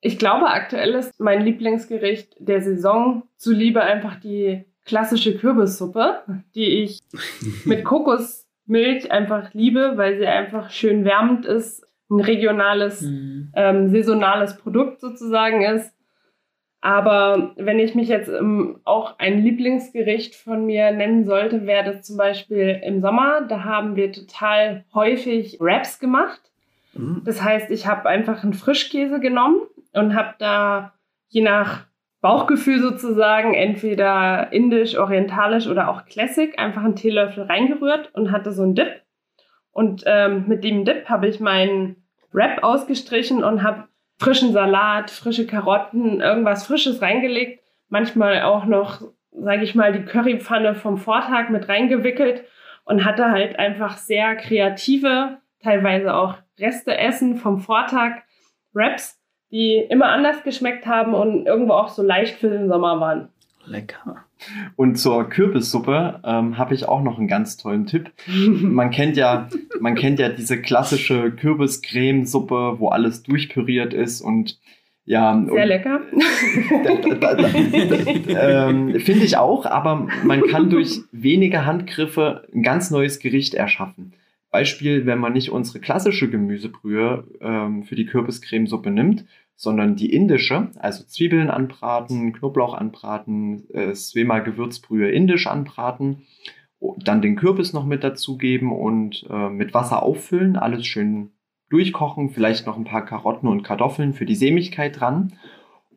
Ich 0.00 0.18
glaube, 0.18 0.46
aktuell 0.46 0.94
ist 0.94 1.18
mein 1.20 1.44
Lieblingsgericht 1.44 2.36
der 2.38 2.62
Saison 2.62 3.24
zuliebe 3.36 3.82
einfach 3.82 4.18
die 4.20 4.64
klassische 4.86 5.36
Kürbissuppe, 5.36 6.22
die 6.54 6.82
ich 6.84 7.00
mit 7.64 7.84
Kokosmilch 7.84 9.10
einfach 9.10 9.52
liebe, 9.52 9.92
weil 9.96 10.16
sie 10.18 10.26
einfach 10.26 10.70
schön 10.70 11.04
wärmend 11.04 11.44
ist, 11.44 11.84
ein 12.08 12.20
regionales, 12.20 13.02
Mhm. 13.02 13.52
ähm, 13.54 13.88
saisonales 13.90 14.56
Produkt 14.58 15.00
sozusagen 15.00 15.62
ist. 15.62 15.92
Aber 16.82 17.52
wenn 17.56 17.78
ich 17.78 17.94
mich 17.94 18.08
jetzt 18.08 18.28
ähm, 18.28 18.80
auch 18.84 19.18
ein 19.18 19.42
Lieblingsgericht 19.42 20.34
von 20.34 20.64
mir 20.64 20.92
nennen 20.92 21.24
sollte, 21.24 21.66
wäre 21.66 21.84
das 21.84 22.02
zum 22.02 22.16
Beispiel 22.16 22.80
im 22.82 23.02
Sommer. 23.02 23.42
Da 23.42 23.64
haben 23.64 23.96
wir 23.96 24.12
total 24.12 24.84
häufig 24.94 25.58
Wraps 25.60 25.98
gemacht. 25.98 26.40
Mhm. 26.94 27.22
Das 27.24 27.42
heißt, 27.42 27.70
ich 27.70 27.86
habe 27.86 28.08
einfach 28.08 28.42
einen 28.42 28.54
Frischkäse 28.54 29.20
genommen 29.20 29.60
und 29.92 30.14
habe 30.14 30.34
da 30.38 30.94
je 31.28 31.42
nach 31.42 31.84
Bauchgefühl 32.22 32.80
sozusagen 32.80 33.54
entweder 33.54 34.52
indisch, 34.52 34.96
orientalisch 34.96 35.66
oder 35.66 35.90
auch 35.90 36.06
Classic 36.06 36.58
einfach 36.58 36.82
einen 36.82 36.96
Teelöffel 36.96 37.44
reingerührt 37.44 38.10
und 38.14 38.32
hatte 38.32 38.52
so 38.52 38.62
einen 38.62 38.74
Dip. 38.74 39.02
Und 39.72 40.02
ähm, 40.06 40.44
mit 40.46 40.64
dem 40.64 40.84
Dip 40.84 41.08
habe 41.08 41.28
ich 41.28 41.40
meinen 41.40 41.96
Wrap 42.32 42.62
ausgestrichen 42.62 43.44
und 43.44 43.62
habe 43.62 43.84
frischen 44.20 44.52
Salat, 44.52 45.10
frische 45.10 45.46
Karotten, 45.46 46.20
irgendwas 46.20 46.66
Frisches 46.66 47.00
reingelegt. 47.00 47.62
Manchmal 47.88 48.42
auch 48.42 48.66
noch, 48.66 49.00
sage 49.32 49.64
ich 49.64 49.74
mal, 49.74 49.92
die 49.92 50.04
Currypfanne 50.04 50.74
vom 50.74 50.98
Vortag 50.98 51.48
mit 51.48 51.68
reingewickelt 51.68 52.44
und 52.84 53.04
hatte 53.04 53.30
halt 53.30 53.58
einfach 53.58 53.96
sehr 53.96 54.36
kreative, 54.36 55.38
teilweise 55.62 56.14
auch 56.14 56.34
Reste 56.58 56.96
essen 56.98 57.36
vom 57.36 57.60
Vortag, 57.60 58.22
Wraps, 58.74 59.18
die 59.50 59.78
immer 59.88 60.10
anders 60.10 60.44
geschmeckt 60.44 60.86
haben 60.86 61.14
und 61.14 61.46
irgendwo 61.46 61.72
auch 61.72 61.88
so 61.88 62.02
leicht 62.02 62.36
für 62.36 62.50
den 62.50 62.68
Sommer 62.68 63.00
waren. 63.00 63.30
Lecker. 63.64 64.24
Und 64.76 64.96
zur 64.96 65.28
Kürbissuppe 65.28 66.20
ähm, 66.24 66.58
habe 66.58 66.74
ich 66.74 66.88
auch 66.88 67.02
noch 67.02 67.18
einen 67.18 67.28
ganz 67.28 67.56
tollen 67.56 67.86
Tipp. 67.86 68.10
Man 68.26 68.90
kennt 68.90 69.16
ja, 69.16 69.48
man 69.80 69.94
kennt 69.94 70.18
ja 70.18 70.28
diese 70.28 70.60
klassische 70.60 71.30
Kürbiscremesuppe, 71.30 72.76
wo 72.78 72.88
alles 72.88 73.22
durchpüriert 73.22 73.94
ist 73.94 74.20
und 74.20 74.58
ja. 75.04 75.32
Sehr 75.44 75.62
und, 75.62 75.68
lecker. 75.68 76.00
ähm, 78.68 79.00
Finde 79.00 79.24
ich 79.24 79.36
auch, 79.36 79.66
aber 79.66 80.06
man 80.24 80.42
kann 80.42 80.70
durch 80.70 81.00
wenige 81.10 81.66
Handgriffe 81.66 82.46
ein 82.54 82.62
ganz 82.62 82.90
neues 82.90 83.18
Gericht 83.18 83.54
erschaffen. 83.54 84.14
Beispiel, 84.50 85.06
wenn 85.06 85.18
man 85.18 85.32
nicht 85.32 85.50
unsere 85.50 85.80
klassische 85.80 86.28
Gemüsebrühe 86.28 87.24
ähm, 87.40 87.82
für 87.84 87.94
die 87.94 88.06
Kürbiscremesuppe 88.06 88.90
nimmt, 88.90 89.24
sondern 89.60 89.94
die 89.94 90.10
indische, 90.10 90.70
also 90.78 91.04
Zwiebeln 91.04 91.50
anbraten, 91.50 92.32
Knoblauch 92.32 92.72
anbraten, 92.72 93.68
äh, 93.74 93.94
Swema 93.94 94.38
Gewürzbrühe 94.38 95.10
indisch 95.10 95.46
anbraten, 95.46 96.22
dann 97.04 97.20
den 97.20 97.36
Kürbis 97.36 97.74
noch 97.74 97.84
mit 97.84 98.02
dazugeben 98.02 98.72
und 98.72 99.26
äh, 99.28 99.50
mit 99.50 99.74
Wasser 99.74 100.02
auffüllen, 100.02 100.56
alles 100.56 100.86
schön 100.86 101.32
durchkochen, 101.68 102.30
vielleicht 102.30 102.66
noch 102.66 102.78
ein 102.78 102.84
paar 102.84 103.04
Karotten 103.04 103.50
und 103.50 103.62
Kartoffeln 103.62 104.14
für 104.14 104.24
die 104.24 104.34
Sämigkeit 104.34 104.98
dran. 104.98 105.34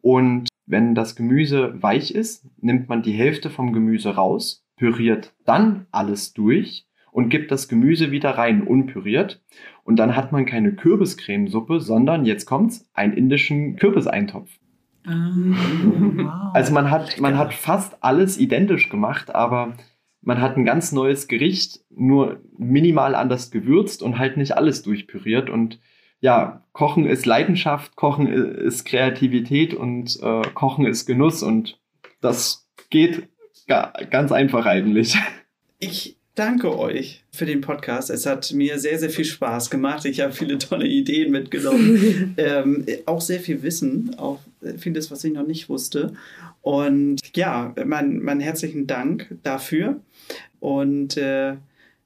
Und 0.01 0.49
wenn 0.65 0.93
das 0.93 1.15
Gemüse 1.15 1.81
weich 1.81 2.13
ist, 2.13 2.45
nimmt 2.59 2.89
man 2.89 3.01
die 3.01 3.13
Hälfte 3.13 3.49
vom 3.49 3.71
Gemüse 3.71 4.15
raus, 4.15 4.65
püriert 4.75 5.33
dann 5.45 5.87
alles 5.89 6.33
durch 6.33 6.85
und 7.13 7.29
gibt 7.29 7.51
das 7.51 7.67
Gemüse 7.67 8.11
wieder 8.11 8.31
rein, 8.31 8.63
unpüriert. 8.63 9.41
Und 9.83 9.97
dann 9.97 10.15
hat 10.15 10.31
man 10.31 10.45
keine 10.45 10.73
Kürbiscremesuppe, 10.73 11.79
sondern 11.79 12.25
jetzt 12.25 12.45
kommt's, 12.45 12.89
einen 12.93 13.13
indischen 13.13 13.75
Kürbiseintopf. 13.75 14.49
Oh, 15.05 15.11
wow. 15.11 16.53
Also 16.53 16.73
man 16.73 16.89
hat, 16.89 17.19
man 17.19 17.37
hat 17.37 17.53
fast 17.53 18.03
alles 18.03 18.37
identisch 18.37 18.89
gemacht, 18.89 19.33
aber 19.33 19.75
man 20.21 20.41
hat 20.41 20.57
ein 20.57 20.65
ganz 20.65 20.91
neues 20.91 21.27
Gericht, 21.27 21.81
nur 21.89 22.41
minimal 22.57 23.13
anders 23.13 23.51
gewürzt 23.51 24.01
und 24.01 24.17
halt 24.17 24.37
nicht 24.37 24.57
alles 24.57 24.81
durchpüriert. 24.81 25.49
Und 25.49 25.79
ja, 26.19 26.63
Kochen 26.71 27.05
ist 27.05 27.25
Leidenschaft, 27.25 27.95
Kochen 27.95 28.27
ist 28.27 28.85
Kreativität 28.85 29.73
und 29.73 30.17
äh, 30.23 30.41
Kochen 30.53 30.85
ist 30.85 31.05
Genuss 31.05 31.43
und 31.43 31.79
das 32.21 32.67
geht 32.89 33.27
ganz 33.67 34.31
einfach 34.31 34.65
eigentlich. 34.65 35.17
Ich 35.79 36.17
danke 36.35 36.77
euch 36.77 37.23
für 37.31 37.45
den 37.45 37.61
Podcast. 37.61 38.09
Es 38.09 38.25
hat 38.25 38.51
mir 38.53 38.79
sehr, 38.79 38.97
sehr 38.99 39.09
viel 39.09 39.25
Spaß 39.25 39.69
gemacht. 39.69 40.05
Ich 40.05 40.21
habe 40.21 40.33
viele 40.33 40.57
tolle 40.57 40.87
Ideen 40.87 41.31
mitgenommen. 41.31 42.33
ähm, 42.37 42.85
auch 43.05 43.21
sehr 43.21 43.39
viel 43.39 43.61
Wissen, 43.63 44.15
auch 44.17 44.39
vieles, 44.77 45.11
was 45.11 45.23
ich 45.23 45.33
noch 45.33 45.45
nicht 45.45 45.69
wusste. 45.69 46.13
Und 46.61 47.19
ja, 47.35 47.73
mein, 47.85 48.19
mein 48.19 48.39
herzlichen 48.39 48.87
Dank 48.87 49.27
dafür. 49.43 49.99
Und 50.59 51.17
äh, 51.17 51.55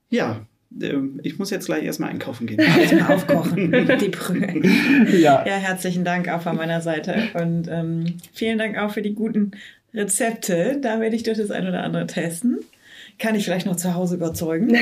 ja, 0.10 0.46
ähm, 0.82 1.20
ich 1.24 1.40
muss 1.40 1.50
jetzt 1.50 1.68
gleich 1.68 1.84
erstmal 1.84 2.10
einkaufen 2.10 2.48
gehen. 2.48 2.60
Erstmal 2.80 3.14
aufkochen, 3.14 3.72
die 4.02 4.10
Brühe. 4.10 4.62
Ja. 5.12 5.46
ja, 5.46 5.56
herzlichen 5.56 6.04
Dank 6.04 6.28
auch 6.30 6.42
von 6.42 6.56
meiner 6.56 6.82
Seite. 6.82 7.30
Und 7.34 7.68
ähm, 7.70 8.18
vielen 8.34 8.58
Dank 8.58 8.78
auch 8.78 8.92
für 8.92 9.02
die 9.02 9.14
guten 9.14 9.52
Rezepte. 9.94 10.80
Da 10.82 11.00
werde 11.00 11.16
ich 11.16 11.24
durch 11.24 11.38
das 11.38 11.52
ein 11.52 11.68
oder 11.68 11.84
andere 11.84 12.08
testen 12.08 12.60
kann 13.20 13.36
ich 13.36 13.46
vielleicht 13.46 13.66
noch 13.66 13.76
zu 13.76 13.96
Hause 13.96 14.16
überzeugen. 14.16 14.76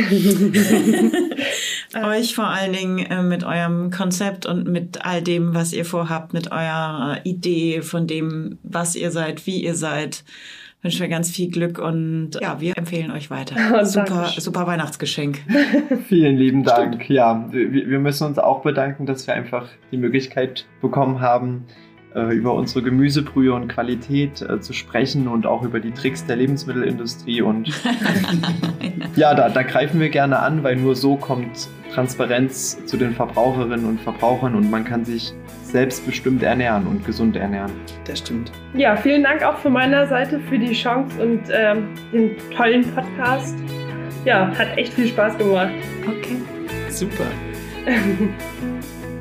Euch 1.96 2.36
vor 2.36 2.48
allen 2.48 2.74
Dingen 2.74 3.00
äh, 3.00 3.24
mit 3.24 3.44
eurem 3.44 3.92
Konzept 3.92 4.46
und 4.46 4.68
mit 4.68 5.06
all 5.06 5.22
dem, 5.22 5.54
was 5.56 5.72
ihr 5.72 5.86
vorhabt, 5.86 6.34
mit 6.34 6.52
eurer 6.52 7.20
Idee 7.24 7.82
von 7.82 8.08
dem, 8.08 8.58
was 8.64 8.96
ihr 8.96 9.12
seid, 9.12 9.48
wie 9.48 9.64
ihr 9.64 9.76
seid. 9.76 10.26
Wünschen 10.82 11.02
wir 11.02 11.08
ganz 11.08 11.32
viel 11.32 11.50
Glück 11.50 11.80
und 11.80 12.32
ja, 12.42 12.60
wir 12.60 12.78
empfehlen 12.78 13.12
euch 13.12 13.32
weiter. 13.32 13.56
Oh, 13.74 13.84
super, 13.86 14.32
super 14.38 14.68
Weihnachtsgeschenk. 14.68 15.40
Vielen 16.08 16.38
lieben 16.38 16.64
Dank. 16.64 16.96
Stimmt. 16.96 17.10
Ja, 17.10 17.48
wir, 17.52 17.90
wir 17.90 18.00
müssen 18.00 18.28
uns 18.28 18.38
auch 18.38 18.62
bedanken, 18.62 19.06
dass 19.06 19.26
wir 19.26 19.34
einfach 19.34 19.68
die 19.92 19.98
Möglichkeit 19.98 20.68
bekommen 20.82 21.22
haben, 21.22 21.66
äh, 21.68 21.85
über 22.22 22.54
unsere 22.54 22.82
Gemüsebrühe 22.82 23.54
und 23.54 23.68
Qualität 23.68 24.42
äh, 24.42 24.60
zu 24.60 24.74
sprechen 24.74 25.28
und 25.28 25.46
auch 25.46 25.64
über 25.64 25.80
die 25.80 25.92
Tricks 25.92 26.26
der 26.26 26.38
Lebensmittelindustrie. 26.38 27.42
Und 27.42 27.70
ja, 29.16 29.34
da, 29.34 29.50
da 29.50 29.64
greifen 29.64 30.00
wir 30.00 30.10
gerne 30.10 30.40
an, 30.40 30.64
weil 30.64 30.78
nur 30.78 30.96
so 30.96 31.16
kommt 31.16 31.68
Transparenz 31.94 32.86
zu 32.86 32.98
den 32.98 33.14
Verbraucherinnen 33.14 33.86
und 33.86 34.02
Verbrauchern 34.02 34.56
und 34.56 34.70
man 34.70 34.84
kann 34.84 35.06
sich 35.06 35.34
selbstbestimmt 35.64 36.44
ernähren 36.44 36.88
und 36.88 37.06
gesund 37.06 37.36
ernähren. 37.36 37.72
Das 38.06 38.20
stimmt. 38.20 38.52
Ja, 38.74 38.96
vielen 38.96 39.24
Dank 39.24 39.44
auch 39.44 39.58
von 39.58 39.74
meiner 39.74 40.08
Seite 40.08 40.40
für 40.40 40.60
die 40.60 40.74
Chance 40.74 41.22
und 41.22 41.42
ähm, 41.52 41.90
den 42.14 42.38
tollen 42.56 42.84
Podcast. 42.94 43.58
Ja, 44.26 44.52
hat 44.58 44.78
echt 44.78 44.94
viel 44.94 45.08
Spaß 45.08 45.38
gemacht. 45.38 45.74
Okay. 46.08 46.38
Super. 46.90 47.26